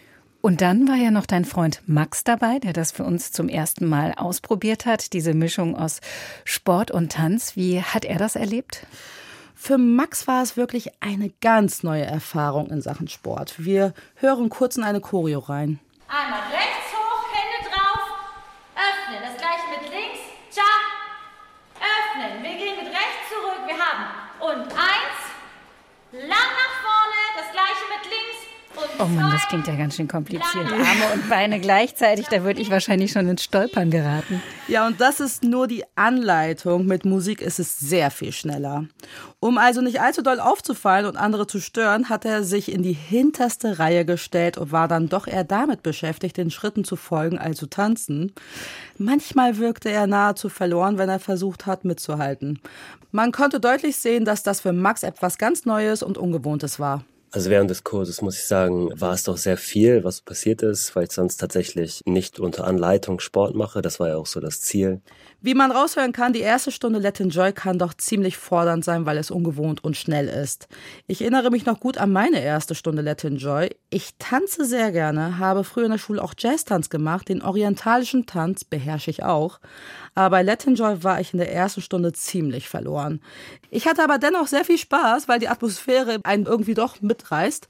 Und 0.41 0.61
dann 0.61 0.87
war 0.87 0.97
ja 0.97 1.11
noch 1.11 1.25
dein 1.25 1.47
Freund 1.47 1.81
Max 1.87 2.23
dabei, 2.23 2.59
der 2.59 2.75
das 2.75 2.93
für 2.93 3.05
uns 3.05 3.33
zum 3.33 3.49
ersten 3.49 3.87
Mal 3.87 4.13
ausprobiert 4.15 4.85
hat, 4.85 5.15
diese 5.15 5.33
Mischung 5.33 5.75
aus 5.75 6.01
Sport 6.45 6.91
und 6.91 7.13
Tanz. 7.13 7.57
Wie 7.57 7.81
hat 7.81 8.05
er 8.05 8.19
das 8.19 8.37
erlebt? 8.37 8.87
Für 9.55 9.79
Max 9.79 10.29
war 10.29 10.43
es 10.43 10.59
wirklich 10.59 10.91
eine 11.01 11.31
ganz 11.41 11.83
neue 11.83 12.05
Erfahrung 12.05 12.69
in 12.69 12.83
Sachen 12.83 13.09
Sport. 13.09 13.55
Wir 13.57 13.95
hören 14.17 14.51
kurz 14.51 14.77
in 14.77 14.85
eine 14.85 15.01
Choreo 15.01 15.39
rein. 15.39 15.81
Einmal 16.09 16.43
rechts 16.53 16.93
hoch, 16.93 17.25
Hände 17.33 17.71
drauf, 17.71 18.05
öffnen. 18.77 19.25
Das 19.25 19.41
gleiche 19.41 19.67
mit 19.73 19.89
links, 19.89 20.21
tja, 20.53 20.69
öffnen. 21.81 22.43
Wir 22.43 22.57
gehen 22.61 22.77
mit 22.85 22.93
rechts 22.93 23.25
zurück, 23.33 23.65
wir 23.65 23.79
haben 23.81 24.05
und 24.45 24.69
eins, 24.77 25.19
lang 26.13 26.51
nach 26.61 26.75
vorne, 26.85 27.21
das 27.41 27.49
gleiche 27.51 27.89
mit 27.89 28.05
links, 28.05 28.45
Oh 29.01 29.07
Mann, 29.07 29.33
das 29.33 29.49
klingt 29.49 29.67
ja 29.67 29.75
ganz 29.75 29.97
schön 29.97 30.07
kompliziert. 30.07 30.71
Arme 30.71 31.13
und 31.15 31.29
Beine 31.29 31.59
gleichzeitig, 31.59 32.29
da 32.29 32.45
würde 32.45 32.61
ich 32.61 32.71
wahrscheinlich 32.71 33.11
schon 33.11 33.29
ins 33.29 33.43
Stolpern 33.43 33.91
geraten. 33.91 34.41
Ja, 34.69 34.87
und 34.87 35.01
das 35.01 35.19
ist 35.19 35.43
nur 35.43 35.67
die 35.67 35.85
Anleitung. 35.97 36.87
Mit 36.87 37.05
Musik 37.05 37.43
ist 37.43 37.59
es 37.59 37.81
sehr 37.81 38.13
viel 38.13 38.31
schneller. 38.31 38.87
Um 39.41 39.59
also 39.59 39.81
nicht 39.81 40.01
allzu 40.01 40.23
doll 40.23 40.39
aufzufallen 40.39 41.07
und 41.07 41.17
andere 41.17 41.49
zu 41.49 41.61
stören, 41.61 42.09
hat 42.09 42.25
er 42.25 42.45
sich 42.45 42.71
in 42.71 42.85
die 42.85 42.93
hinterste 42.93 43.81
Reihe 43.81 44.05
gestellt 44.05 44.59
und 44.59 44.71
war 44.71 44.87
dann 44.87 45.09
doch 45.09 45.27
eher 45.27 45.45
damit 45.45 45.83
beschäftigt, 45.83 46.37
den 46.37 46.53
Schritten 46.53 46.85
zu 46.85 46.95
folgen, 46.95 47.39
als 47.39 47.59
zu 47.59 47.67
tanzen. 47.67 48.33
Manchmal 48.97 49.59
wirkte 49.59 49.91
er 49.91 50.07
nahezu 50.07 50.49
verloren, 50.49 50.99
wenn 50.99 51.09
er 51.09 51.19
versucht 51.19 51.67
hat, 51.67 51.85
mitzuhalten. 51.85 52.61
Man 53.11 53.33
konnte 53.33 53.59
deutlich 53.59 53.97
sehen, 53.97 54.25
dass 54.25 54.45
das 54.45 54.61
für 54.61 54.73
Max 54.73 55.03
etwas 55.03 55.37
ganz 55.39 55.65
Neues 55.65 56.03
und 56.03 56.17
Ungewohntes 56.17 56.79
war. 56.79 57.05
Also 57.35 57.51
während 57.51 57.69
des 57.69 57.83
Kurses 57.83 58.23
muss 58.23 58.37
ich 58.37 58.45
sagen, 58.45 58.91
war 59.01 59.13
es 59.13 59.25
doch 59.25 59.37
sehr 59.37 59.57
viel, 59.57 60.05
was 60.05 60.21
passiert 60.21 60.63
ist, 60.63 60.95
weil 60.95 61.07
ich 61.07 61.11
sonst 61.11 61.39
tatsächlich 61.39 62.01
nicht 62.05 62.39
unter 62.39 62.65
Anleitung 62.65 63.19
Sport 63.19 63.57
mache. 63.57 63.83
Das 63.83 63.99
war 63.99 64.07
ja 64.07 64.17
auch 64.19 64.27
so 64.27 64.39
das 64.39 64.61
Ziel. 64.61 65.01
Wie 65.45 65.53
man 65.53 65.73
raushören 65.73 66.13
kann, 66.13 66.33
die 66.33 66.41
erste 66.41 66.73
Stunde 66.73 66.99
Let 66.99 67.21
Enjoy 67.21 67.53
kann 67.53 67.79
doch 67.79 67.93
ziemlich 67.93 68.39
fordernd 68.39 68.83
sein, 68.83 69.05
weil 69.05 69.19
es 69.19 69.31
ungewohnt 69.31 69.85
und 69.85 69.95
schnell 69.95 70.27
ist. 70.27 70.69
Ich 71.07 71.21
erinnere 71.21 71.51
mich 71.51 71.67
noch 71.67 71.81
gut 71.81 71.99
an 71.99 72.13
meine 72.13 72.43
erste 72.43 72.75
Stunde 72.75 73.03
Let 73.03 73.25
Enjoy. 73.25 73.69
Ich 73.91 74.15
tanze 74.19 74.65
sehr 74.65 74.91
gerne, 74.91 75.39
habe 75.39 75.63
früher 75.63 75.85
in 75.85 75.91
der 75.91 75.99
Schule 75.99 76.23
auch 76.23 76.33
Jazztanz 76.39 76.89
gemacht, 76.89 77.29
den 77.29 77.43
orientalischen 77.43 78.25
Tanz 78.25 78.65
beherrsche 78.65 79.11
ich 79.11 79.23
auch. 79.23 79.61
Aber 80.15 80.31
bei 80.31 80.43
Let 80.43 80.67
Enjoy 80.67 81.05
war 81.05 81.21
ich 81.21 81.35
in 81.35 81.39
der 81.41 81.53
ersten 81.53 81.83
Stunde 81.83 82.15
ziemlich 82.15 82.71
verloren. 82.71 83.21
Ich 83.69 83.87
hatte 83.87 84.03
aber 84.03 84.19
dennoch 84.19 84.47
sehr 84.47 84.65
viel 84.65 84.79
Spaß, 84.79 85.29
weil 85.29 85.41
die 85.41 85.49
Atmosphäre 85.49 86.21
einen 86.23 86.47
irgendwie 86.47 86.75
doch 86.75 87.03
mitreißt. 87.03 87.69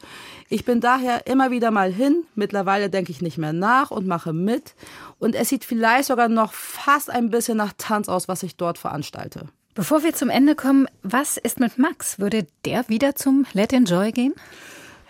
Ich 0.50 0.64
bin 0.64 0.80
daher 0.80 1.26
immer 1.26 1.50
wieder 1.50 1.70
mal 1.70 1.90
hin. 1.90 2.24
Mittlerweile 2.34 2.90
denke 2.90 3.10
ich 3.10 3.22
nicht 3.22 3.38
mehr 3.38 3.54
nach 3.54 3.90
und 3.90 4.06
mache 4.06 4.34
mit. 4.34 4.74
Und 5.18 5.34
es 5.34 5.48
sieht 5.48 5.64
vielleicht 5.64 6.04
sogar 6.04 6.28
noch 6.28 6.52
fast 6.52 7.08
ein 7.08 7.30
bisschen 7.30 7.56
nach 7.56 7.63
Tanz 7.76 8.08
aus, 8.08 8.28
was 8.28 8.42
ich 8.42 8.56
dort 8.56 8.78
veranstalte. 8.78 9.48
Bevor 9.74 10.04
wir 10.04 10.14
zum 10.14 10.30
Ende 10.30 10.54
kommen, 10.54 10.86
was 11.02 11.36
ist 11.36 11.58
mit 11.58 11.78
Max? 11.78 12.18
Würde 12.18 12.46
der 12.64 12.88
wieder 12.88 13.16
zum 13.16 13.44
Let 13.52 13.72
Enjoy 13.72 14.12
gehen? 14.12 14.34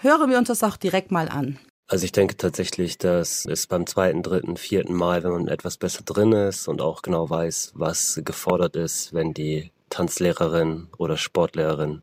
Hören 0.01 0.31
wir 0.31 0.38
uns 0.38 0.49
das 0.49 0.62
auch 0.62 0.77
direkt 0.77 1.11
mal 1.11 1.29
an. 1.29 1.59
Also 1.87 2.07
ich 2.07 2.12
denke 2.12 2.37
tatsächlich, 2.38 2.97
dass 2.97 3.45
es 3.45 3.67
beim 3.67 3.87
zweiten, 3.87 4.23
dritten, 4.23 4.57
vierten 4.57 4.95
Mal, 4.95 5.23
wenn 5.23 5.33
man 5.33 5.49
etwas 5.49 5.77
besser 5.77 6.03
drin 6.03 6.33
ist 6.33 6.67
und 6.67 6.81
auch 6.81 7.03
genau 7.03 7.29
weiß, 7.29 7.73
was 7.75 8.21
gefordert 8.25 8.75
ist, 8.75 9.12
wenn 9.12 9.35
die 9.35 9.71
Tanzlehrerin 9.90 10.88
oder 10.97 11.19
Sportlehrerin 11.19 12.03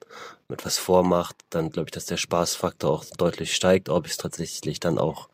etwas 0.50 0.78
vormacht, 0.78 1.36
dann 1.50 1.72
glaube 1.72 1.88
ich, 1.88 1.92
dass 1.92 2.06
der 2.06 2.18
Spaßfaktor 2.18 2.92
auch 2.92 3.06
deutlich 3.18 3.56
steigt. 3.56 3.90
Ob 3.90 4.06
ich 4.06 4.14
es 4.14 4.18
tatsächlich 4.18 4.80
dann 4.80 5.00
auch 5.00 5.30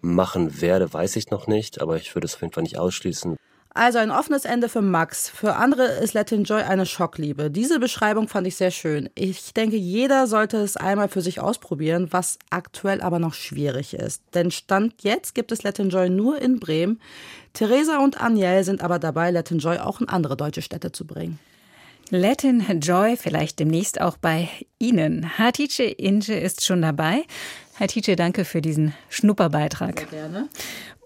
machen 0.00 0.60
werde, 0.60 0.92
weiß 0.92 1.16
ich 1.16 1.30
noch 1.30 1.46
nicht, 1.46 1.80
aber 1.80 1.96
ich 1.96 2.14
würde 2.14 2.26
es 2.26 2.36
auf 2.36 2.40
jeden 2.40 2.54
Fall 2.54 2.62
nicht 2.62 2.78
ausschließen. 2.78 3.36
Also 3.72 3.98
ein 3.98 4.10
offenes 4.10 4.44
Ende 4.44 4.68
für 4.68 4.82
Max. 4.82 5.28
Für 5.28 5.54
andere 5.54 5.84
ist 5.84 6.12
Let 6.12 6.32
Enjoy 6.32 6.62
eine 6.62 6.86
Schockliebe. 6.86 7.50
Diese 7.50 7.78
Beschreibung 7.78 8.26
fand 8.26 8.48
ich 8.48 8.56
sehr 8.56 8.72
schön. 8.72 9.08
Ich 9.14 9.54
denke, 9.54 9.76
jeder 9.76 10.26
sollte 10.26 10.56
es 10.56 10.76
einmal 10.76 11.08
für 11.08 11.20
sich 11.20 11.40
ausprobieren, 11.40 12.08
was 12.10 12.38
aktuell 12.50 13.00
aber 13.00 13.20
noch 13.20 13.34
schwierig 13.34 13.94
ist. 13.94 14.22
Denn 14.34 14.50
Stand 14.50 15.02
jetzt 15.02 15.36
gibt 15.36 15.52
es 15.52 15.62
Let 15.62 15.78
Enjoy 15.78 16.10
nur 16.10 16.42
in 16.42 16.58
Bremen. 16.58 17.00
Theresa 17.52 17.98
und 17.98 18.20
Aniel 18.20 18.64
sind 18.64 18.82
aber 18.82 18.98
dabei, 18.98 19.30
Let 19.30 19.52
Enjoy 19.52 19.78
auch 19.78 20.00
in 20.00 20.08
andere 20.08 20.36
deutsche 20.36 20.62
Städte 20.62 20.90
zu 20.90 21.06
bringen. 21.06 21.38
Latin 22.10 22.80
Joy 22.80 23.16
vielleicht 23.16 23.60
demnächst 23.60 24.00
auch 24.00 24.16
bei 24.16 24.48
Ihnen. 24.80 25.38
Hatice 25.38 25.94
Inge 25.96 26.40
ist 26.40 26.64
schon 26.64 26.82
dabei. 26.82 27.22
Hatice, 27.78 28.16
danke 28.16 28.44
für 28.44 28.60
diesen 28.60 28.94
Schnupperbeitrag. 29.08 30.00
Sehr 30.00 30.08
gerne. 30.08 30.48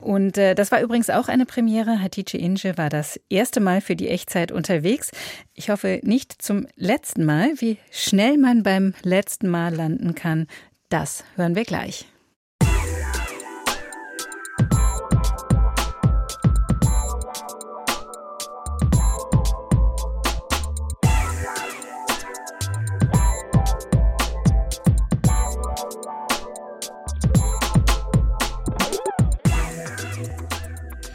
Und 0.05 0.37
äh, 0.37 0.55
das 0.55 0.71
war 0.71 0.83
übrigens 0.83 1.09
auch 1.09 1.29
eine 1.29 1.47
Premiere. 1.47 1.99
Hatice 1.99 2.35
Inge 2.35 2.77
war 2.77 2.91
das 2.91 3.19
erste 3.31 3.61
Mal 3.61 3.81
für 3.81 3.97
die 3.97 4.09
Echtzeit 4.09 4.53
unterwegs. 4.53 5.11
Ich 5.55 5.71
hoffe 5.71 6.01
nicht 6.03 6.43
zum 6.43 6.67
letzten 6.77 7.25
Mal. 7.25 7.53
Wie 7.57 7.79
schnell 7.91 8.37
man 8.37 8.63
beim 8.63 8.93
letzten 9.03 9.49
Mal 9.49 9.75
landen 9.75 10.15
kann, 10.15 10.47
das 10.91 11.25
hören 11.37 11.57
wir 11.57 11.65
gleich. 11.65 12.07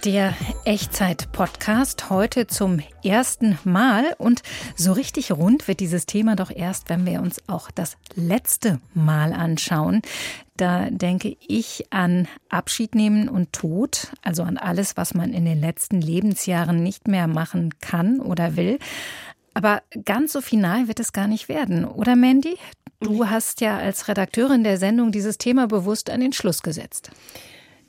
Der 0.05 0.33
Echtzeit-Podcast 0.63 2.09
heute 2.09 2.47
zum 2.47 2.79
ersten 3.03 3.59
Mal. 3.65 4.15
Und 4.17 4.43
so 4.77 4.93
richtig 4.93 5.33
rund 5.33 5.67
wird 5.67 5.81
dieses 5.81 6.05
Thema 6.05 6.37
doch 6.37 6.51
erst, 6.51 6.87
wenn 6.89 7.05
wir 7.05 7.21
uns 7.21 7.41
auch 7.49 7.69
das 7.69 7.97
letzte 8.15 8.79
Mal 8.93 9.33
anschauen. 9.33 10.01
Da 10.55 10.89
denke 10.89 11.35
ich 11.45 11.87
an 11.89 12.29
Abschied 12.47 12.95
nehmen 12.95 13.27
und 13.27 13.51
Tod, 13.51 14.13
also 14.21 14.43
an 14.43 14.57
alles, 14.57 14.95
was 14.95 15.13
man 15.13 15.33
in 15.33 15.43
den 15.43 15.59
letzten 15.59 15.99
Lebensjahren 15.99 16.81
nicht 16.81 17.09
mehr 17.09 17.27
machen 17.27 17.73
kann 17.81 18.21
oder 18.21 18.55
will. 18.55 18.79
Aber 19.53 19.81
ganz 20.05 20.31
so 20.31 20.39
final 20.39 20.87
wird 20.87 21.01
es 21.01 21.11
gar 21.11 21.27
nicht 21.27 21.49
werden, 21.49 21.83
oder 21.83 22.15
Mandy? 22.15 22.57
Du 23.01 23.27
hast 23.29 23.59
ja 23.59 23.77
als 23.77 24.07
Redakteurin 24.07 24.63
der 24.63 24.77
Sendung 24.77 25.11
dieses 25.11 25.37
Thema 25.37 25.67
bewusst 25.67 26.09
an 26.09 26.21
den 26.21 26.31
Schluss 26.31 26.61
gesetzt. 26.61 27.11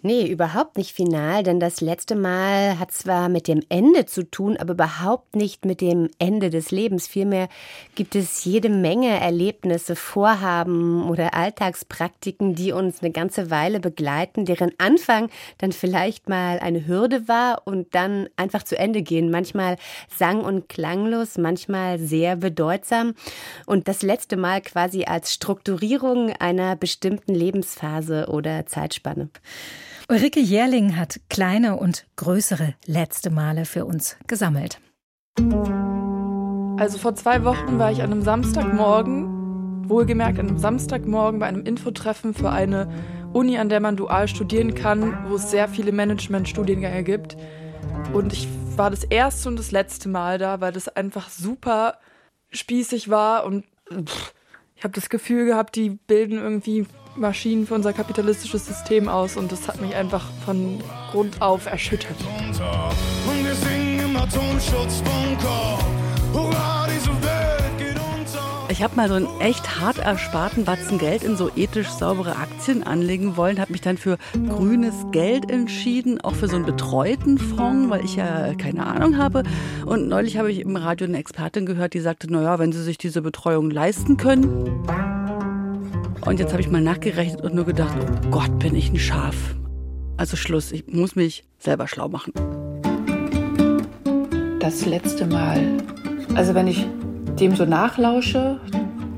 Nee, 0.02 0.26
überhaupt 0.28 0.78
nicht 0.78 0.94
final, 0.94 1.42
denn 1.42 1.60
das 1.60 1.82
letzte 1.82 2.16
Mal 2.16 2.78
hat 2.78 2.90
zwar 2.90 3.28
mit 3.28 3.46
dem 3.46 3.60
Ende 3.68 4.06
zu 4.06 4.22
tun, 4.22 4.56
aber 4.56 4.72
überhaupt 4.72 5.36
nicht 5.36 5.66
mit 5.66 5.82
dem 5.82 6.08
Ende 6.18 6.48
des 6.48 6.70
Lebens. 6.70 7.06
Vielmehr 7.06 7.50
gibt 7.96 8.14
es 8.14 8.46
jede 8.46 8.70
Menge 8.70 9.20
Erlebnisse, 9.20 9.96
Vorhaben 9.96 11.06
oder 11.06 11.34
Alltagspraktiken, 11.34 12.54
die 12.54 12.72
uns 12.72 13.02
eine 13.02 13.10
ganze 13.10 13.50
Weile 13.50 13.78
begleiten, 13.78 14.46
deren 14.46 14.72
Anfang 14.78 15.28
dann 15.58 15.72
vielleicht 15.72 16.30
mal 16.30 16.60
eine 16.60 16.86
Hürde 16.86 17.28
war 17.28 17.66
und 17.66 17.94
dann 17.94 18.30
einfach 18.36 18.62
zu 18.62 18.78
Ende 18.78 19.02
gehen. 19.02 19.30
Manchmal 19.30 19.76
sang- 20.08 20.40
und 20.40 20.70
klanglos, 20.70 21.36
manchmal 21.36 21.98
sehr 21.98 22.36
bedeutsam. 22.36 23.12
Und 23.66 23.86
das 23.86 24.00
letzte 24.00 24.38
Mal 24.38 24.62
quasi 24.62 25.04
als 25.04 25.34
Strukturierung 25.34 26.32
einer 26.38 26.74
bestimmten 26.74 27.34
Lebensphase 27.34 28.28
oder 28.30 28.64
Zeitspanne. 28.64 29.28
Ulrike 30.10 30.40
Jährling 30.40 30.96
hat 30.96 31.20
kleine 31.28 31.76
und 31.76 32.04
größere 32.16 32.74
letzte 32.84 33.30
Male 33.30 33.64
für 33.64 33.84
uns 33.84 34.16
gesammelt. 34.26 34.80
Also 36.80 36.98
vor 36.98 37.14
zwei 37.14 37.44
Wochen 37.44 37.78
war 37.78 37.92
ich 37.92 38.02
an 38.02 38.10
einem 38.10 38.22
Samstagmorgen, 38.22 39.88
wohlgemerkt 39.88 40.40
an 40.40 40.48
einem 40.48 40.58
Samstagmorgen 40.58 41.38
bei 41.38 41.46
einem 41.46 41.64
Infotreffen 41.64 42.34
für 42.34 42.50
eine 42.50 42.92
Uni, 43.32 43.56
an 43.56 43.68
der 43.68 43.78
man 43.78 43.96
dual 43.96 44.26
studieren 44.26 44.74
kann, 44.74 45.16
wo 45.28 45.36
es 45.36 45.52
sehr 45.52 45.68
viele 45.68 45.92
Management-Studiengänge 45.92 47.04
gibt. 47.04 47.36
Und 48.12 48.32
ich 48.32 48.48
war 48.74 48.90
das 48.90 49.04
erste 49.04 49.48
und 49.48 49.60
das 49.60 49.70
letzte 49.70 50.08
Mal 50.08 50.38
da, 50.38 50.60
weil 50.60 50.72
das 50.72 50.88
einfach 50.88 51.28
super 51.28 51.98
spießig 52.50 53.10
war 53.10 53.44
und 53.44 53.64
pff, 53.88 54.34
ich 54.74 54.82
habe 54.82 54.94
das 54.94 55.08
Gefühl 55.08 55.46
gehabt, 55.46 55.76
die 55.76 55.90
bilden 55.90 56.38
irgendwie 56.38 56.86
Maschinen 57.16 57.66
für 57.66 57.74
unser 57.74 57.92
kapitalistisches 57.92 58.66
System 58.66 59.08
aus 59.08 59.36
und 59.36 59.52
das 59.52 59.68
hat 59.68 59.80
mich 59.80 59.94
einfach 59.94 60.26
von 60.44 60.80
Grund 61.10 61.42
auf 61.42 61.66
erschüttert. 61.66 62.16
Und 62.18 63.44
wir 63.44 63.54
singen 63.54 64.00
im 64.00 64.16
Atomschutzbunker. 64.16 65.78
Hurra, 66.32 66.86
diese 66.86 67.08
Welt 67.08 67.78
geht 67.78 67.96
unter. 67.96 68.66
Ich 68.70 68.82
habe 68.82 68.94
mal 68.94 69.08
so 69.08 69.14
einen 69.14 69.40
echt 69.40 69.80
hart 69.80 69.98
ersparten 69.98 70.64
Batzen 70.64 70.98
Geld 70.98 71.24
in 71.24 71.36
so 71.36 71.50
ethisch 71.56 71.88
saubere 71.88 72.36
Aktien 72.36 72.84
anlegen 72.84 73.36
wollen, 73.36 73.60
habe 73.60 73.72
mich 73.72 73.80
dann 73.80 73.98
für 73.98 74.16
grünes 74.48 74.94
Geld 75.10 75.50
entschieden, 75.50 76.20
auch 76.20 76.34
für 76.34 76.46
so 76.46 76.56
einen 76.56 76.66
betreuten 76.66 77.38
Fonds, 77.38 77.90
weil 77.90 78.04
ich 78.04 78.16
ja 78.16 78.54
keine 78.54 78.86
Ahnung 78.86 79.18
habe. 79.18 79.42
Und 79.86 80.08
neulich 80.08 80.38
habe 80.38 80.52
ich 80.52 80.60
im 80.60 80.76
Radio 80.76 81.08
eine 81.08 81.18
Expertin 81.18 81.66
gehört, 81.66 81.94
die 81.94 82.00
sagte, 82.00 82.32
naja, 82.32 82.58
wenn 82.60 82.72
Sie 82.72 82.82
sich 82.82 82.98
diese 82.98 83.22
Betreuung 83.22 83.70
leisten 83.70 84.16
können. 84.16 84.84
Und 86.24 86.38
jetzt 86.38 86.52
habe 86.52 86.60
ich 86.60 86.70
mal 86.70 86.80
nachgerechnet 86.80 87.40
und 87.42 87.54
nur 87.54 87.64
gedacht, 87.64 87.96
oh 87.98 88.30
Gott, 88.30 88.58
bin 88.58 88.74
ich 88.74 88.90
ein 88.90 88.98
Schaf. 88.98 89.34
Also 90.16 90.36
Schluss, 90.36 90.70
ich 90.70 90.86
muss 90.86 91.16
mich 91.16 91.44
selber 91.58 91.88
schlau 91.88 92.08
machen. 92.08 92.32
Das 94.60 94.84
letzte 94.84 95.26
Mal. 95.26 95.78
Also 96.34 96.54
wenn 96.54 96.66
ich 96.66 96.86
dem 97.40 97.56
so 97.56 97.64
nachlausche, 97.64 98.60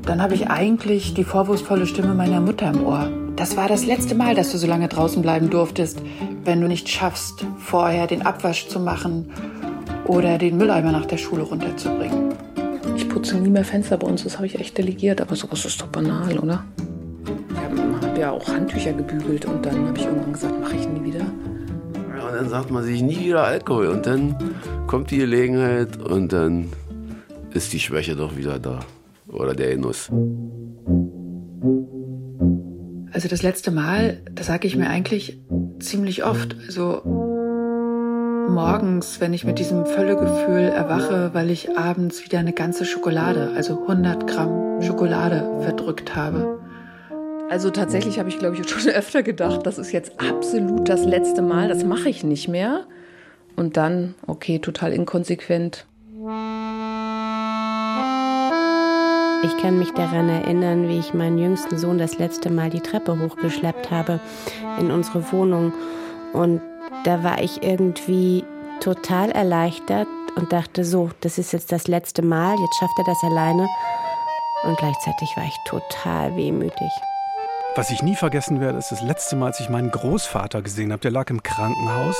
dann 0.02 0.22
habe 0.22 0.34
ich 0.34 0.48
eigentlich 0.48 1.14
die 1.14 1.24
vorwurfsvolle 1.24 1.86
Stimme 1.86 2.14
meiner 2.14 2.40
Mutter 2.40 2.70
im 2.70 2.84
Ohr. 2.84 3.10
Das 3.36 3.56
war 3.56 3.68
das 3.68 3.84
letzte 3.84 4.14
Mal, 4.14 4.34
dass 4.34 4.52
du 4.52 4.58
so 4.58 4.66
lange 4.66 4.88
draußen 4.88 5.22
bleiben 5.22 5.50
durftest, 5.50 6.00
wenn 6.44 6.60
du 6.60 6.68
nicht 6.68 6.88
schaffst, 6.88 7.44
vorher 7.58 8.06
den 8.06 8.22
Abwasch 8.22 8.68
zu 8.68 8.78
machen 8.78 9.30
oder 10.06 10.38
den 10.38 10.56
Mülleimer 10.56 10.92
nach 10.92 11.06
der 11.06 11.16
Schule 11.16 11.42
runterzubringen. 11.42 12.34
Ich 12.96 13.08
putze 13.08 13.36
nie 13.38 13.50
mehr 13.50 13.64
Fenster 13.64 13.96
bei 13.96 14.06
uns, 14.06 14.22
das 14.24 14.36
habe 14.36 14.46
ich 14.46 14.58
echt 14.58 14.76
delegiert, 14.78 15.20
aber 15.20 15.34
sowas 15.34 15.64
ist 15.64 15.80
doch 15.80 15.88
banal, 15.88 16.38
oder? 16.38 16.64
Ich 18.22 18.28
habe 18.28 18.36
hab 18.36 18.46
ja 18.46 18.52
auch 18.52 18.56
Handtücher 18.56 18.92
gebügelt 18.92 19.46
und 19.46 19.66
dann 19.66 19.88
habe 19.88 19.98
ich 19.98 20.04
irgendwann 20.04 20.32
gesagt, 20.32 20.60
mache 20.60 20.76
ich 20.76 20.88
nie 20.88 21.02
wieder. 21.02 21.26
Ja, 22.16 22.28
und 22.28 22.36
dann 22.36 22.48
sagt 22.48 22.70
man 22.70 22.84
sich 22.84 23.02
nie 23.02 23.18
wieder 23.18 23.42
Alkohol 23.42 23.88
und 23.88 24.06
dann 24.06 24.36
kommt 24.86 25.10
die 25.10 25.16
Gelegenheit 25.16 26.00
und 26.00 26.32
dann 26.32 26.68
ist 27.52 27.72
die 27.72 27.80
Schwäche 27.80 28.14
doch 28.14 28.36
wieder 28.36 28.60
da. 28.60 28.78
Oder 29.26 29.54
der 29.54 29.74
Genuss. 29.74 30.08
Also 33.12 33.26
das 33.26 33.42
letzte 33.42 33.72
Mal, 33.72 34.20
das 34.32 34.46
sage 34.46 34.68
ich 34.68 34.76
mir 34.76 34.88
eigentlich 34.88 35.40
ziemlich 35.80 36.24
oft. 36.24 36.54
Also 36.64 37.02
morgens, 38.48 39.20
wenn 39.20 39.34
ich 39.34 39.44
mit 39.44 39.58
diesem 39.58 39.84
Völlegefühl 39.84 40.62
erwache, 40.62 41.30
weil 41.32 41.50
ich 41.50 41.76
abends 41.76 42.24
wieder 42.24 42.38
eine 42.38 42.52
ganze 42.52 42.84
Schokolade, 42.84 43.50
also 43.56 43.80
100 43.80 44.28
Gramm 44.28 44.80
Schokolade 44.80 45.44
verdrückt 45.64 46.14
habe. 46.14 46.61
Also 47.52 47.68
tatsächlich 47.68 48.18
habe 48.18 48.30
ich, 48.30 48.38
glaube 48.38 48.56
ich, 48.56 48.66
schon 48.66 48.90
öfter 48.94 49.22
gedacht, 49.22 49.66
das 49.66 49.76
ist 49.76 49.92
jetzt 49.92 50.18
absolut 50.18 50.88
das 50.88 51.04
letzte 51.04 51.42
Mal, 51.42 51.68
das 51.68 51.84
mache 51.84 52.08
ich 52.08 52.24
nicht 52.24 52.48
mehr. 52.48 52.86
Und 53.56 53.76
dann, 53.76 54.14
okay, 54.26 54.58
total 54.58 54.94
inkonsequent. 54.94 55.84
Ich 59.44 59.56
kann 59.58 59.78
mich 59.78 59.90
daran 59.90 60.30
erinnern, 60.30 60.88
wie 60.88 60.98
ich 60.98 61.12
meinen 61.12 61.36
jüngsten 61.36 61.76
Sohn 61.76 61.98
das 61.98 62.18
letzte 62.18 62.48
Mal 62.48 62.70
die 62.70 62.80
Treppe 62.80 63.20
hochgeschleppt 63.20 63.90
habe 63.90 64.18
in 64.80 64.90
unsere 64.90 65.30
Wohnung. 65.30 65.74
Und 66.32 66.62
da 67.04 67.22
war 67.22 67.42
ich 67.42 67.62
irgendwie 67.62 68.44
total 68.80 69.30
erleichtert 69.30 70.08
und 70.36 70.54
dachte, 70.54 70.86
so, 70.86 71.10
das 71.20 71.36
ist 71.36 71.52
jetzt 71.52 71.70
das 71.70 71.86
letzte 71.86 72.22
Mal, 72.22 72.56
jetzt 72.58 72.76
schafft 72.80 72.94
er 72.96 73.04
das 73.04 73.22
alleine. 73.22 73.68
Und 74.64 74.78
gleichzeitig 74.78 75.36
war 75.36 75.44
ich 75.44 75.58
total 75.66 76.34
wehmütig. 76.34 76.90
Was 77.74 77.90
ich 77.90 78.02
nie 78.02 78.16
vergessen 78.16 78.60
werde, 78.60 78.76
ist 78.76 78.92
das 78.92 79.00
letzte 79.00 79.34
Mal, 79.34 79.46
als 79.46 79.60
ich 79.60 79.70
meinen 79.70 79.90
Großvater 79.90 80.60
gesehen 80.60 80.92
habe. 80.92 81.00
Der 81.00 81.10
lag 81.10 81.30
im 81.30 81.42
Krankenhaus 81.42 82.16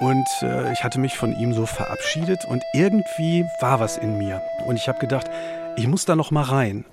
und 0.00 0.26
äh, 0.42 0.72
ich 0.72 0.82
hatte 0.82 0.98
mich 0.98 1.16
von 1.16 1.32
ihm 1.38 1.54
so 1.54 1.64
verabschiedet 1.64 2.44
und 2.44 2.60
irgendwie 2.72 3.44
war 3.60 3.78
was 3.78 3.96
in 3.96 4.18
mir. 4.18 4.42
Und 4.66 4.74
ich 4.74 4.88
habe 4.88 4.98
gedacht, 4.98 5.30
ich 5.76 5.86
muss 5.86 6.06
da 6.06 6.16
noch 6.16 6.32
mal 6.32 6.42
rein. 6.42 6.84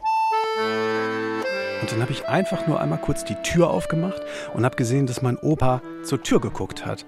Und 1.81 1.91
dann 1.91 2.01
habe 2.03 2.11
ich 2.11 2.27
einfach 2.27 2.67
nur 2.67 2.79
einmal 2.79 2.99
kurz 2.99 3.25
die 3.25 3.41
Tür 3.41 3.71
aufgemacht 3.71 4.21
und 4.53 4.63
habe 4.63 4.75
gesehen, 4.75 5.07
dass 5.07 5.23
mein 5.23 5.37
Opa 5.37 5.81
zur 6.03 6.21
Tür 6.21 6.39
geguckt 6.39 6.85
hat. 6.85 7.07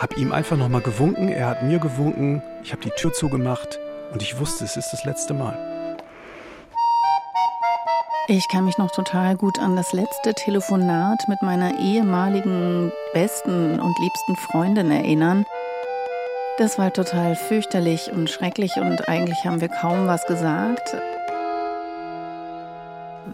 Habe 0.00 0.16
ihm 0.16 0.32
einfach 0.32 0.58
noch 0.58 0.68
mal 0.68 0.82
gewunken, 0.82 1.30
er 1.30 1.46
hat 1.46 1.62
mir 1.62 1.78
gewunken, 1.78 2.42
ich 2.62 2.72
habe 2.72 2.82
die 2.82 2.90
Tür 2.90 3.14
zugemacht 3.14 3.78
und 4.12 4.20
ich 4.20 4.38
wusste, 4.38 4.66
es 4.66 4.76
ist 4.76 4.92
das 4.92 5.06
letzte 5.06 5.32
Mal. 5.32 5.79
Ich 8.32 8.46
kann 8.46 8.64
mich 8.64 8.78
noch 8.78 8.92
total 8.92 9.36
gut 9.36 9.58
an 9.58 9.74
das 9.74 9.92
letzte 9.92 10.34
Telefonat 10.34 11.26
mit 11.26 11.42
meiner 11.42 11.80
ehemaligen 11.80 12.92
besten 13.12 13.80
und 13.80 13.98
liebsten 13.98 14.36
Freundin 14.36 14.92
erinnern. 14.92 15.44
Das 16.56 16.78
war 16.78 16.92
total 16.92 17.34
fürchterlich 17.34 18.12
und 18.12 18.30
schrecklich 18.30 18.76
und 18.76 19.08
eigentlich 19.08 19.44
haben 19.44 19.60
wir 19.60 19.66
kaum 19.66 20.06
was 20.06 20.26
gesagt. 20.26 20.94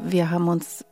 Wir 0.03 0.31
haben 0.31 0.49
uns 0.49 0.87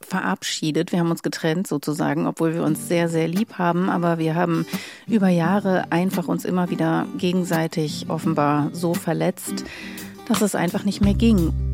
verabschiedet, 0.00 0.90
wir 0.90 1.00
haben 1.00 1.10
uns 1.10 1.22
getrennt 1.22 1.66
sozusagen, 1.66 2.26
obwohl 2.26 2.54
wir 2.54 2.62
uns 2.62 2.88
sehr, 2.88 3.10
sehr 3.10 3.28
lieb 3.28 3.58
haben, 3.58 3.90
aber 3.90 4.16
wir 4.16 4.36
haben 4.36 4.64
über 5.06 5.28
Jahre 5.28 5.92
einfach 5.92 6.28
uns 6.28 6.46
immer 6.46 6.70
wieder 6.70 7.06
gegenseitig 7.18 8.06
offenbar 8.08 8.70
so 8.72 8.94
verletzt, 8.94 9.66
dass 10.28 10.40
es 10.40 10.54
einfach 10.54 10.84
nicht 10.84 11.02
mehr 11.02 11.12
ging. 11.12 11.69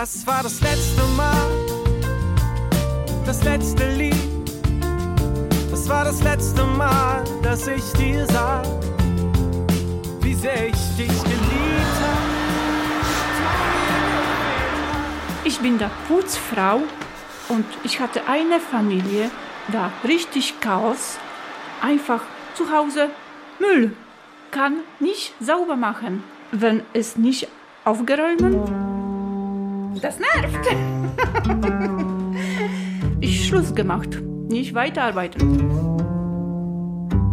Das 0.00 0.24
war 0.28 0.44
das 0.44 0.60
letzte 0.60 1.02
Mal, 1.16 1.50
das 3.26 3.42
letzte 3.42 3.90
Lied. 3.96 4.14
Das 5.72 5.88
war 5.88 6.04
das 6.04 6.22
letzte 6.22 6.62
Mal, 6.62 7.24
dass 7.42 7.66
ich 7.66 7.82
dir 7.94 8.24
sah, 8.26 8.62
wie 10.20 10.34
sehr 10.34 10.68
ich 10.68 10.96
dich 10.96 11.08
geliebt 11.24 11.98
habe. 12.00 12.28
Ich 15.42 15.58
bin 15.58 15.78
der 15.78 15.90
Putzfrau 16.06 16.82
und 17.48 17.66
ich 17.82 17.98
hatte 17.98 18.28
eine 18.28 18.60
Familie, 18.60 19.32
da 19.72 19.90
richtig 20.04 20.60
Chaos. 20.60 21.18
Einfach 21.82 22.22
zu 22.54 22.70
Hause 22.70 23.10
Müll. 23.58 23.96
Kann 24.52 24.76
nicht 25.00 25.34
sauber 25.40 25.74
machen, 25.74 26.22
wenn 26.52 26.82
es 26.92 27.16
nicht 27.16 27.48
aufgeräumt 27.84 28.87
das 30.00 30.18
nervt. 30.18 30.68
ich 33.20 33.46
Schluss 33.46 33.74
gemacht. 33.74 34.20
Nicht 34.48 34.74
weiterarbeiten. 34.74 35.60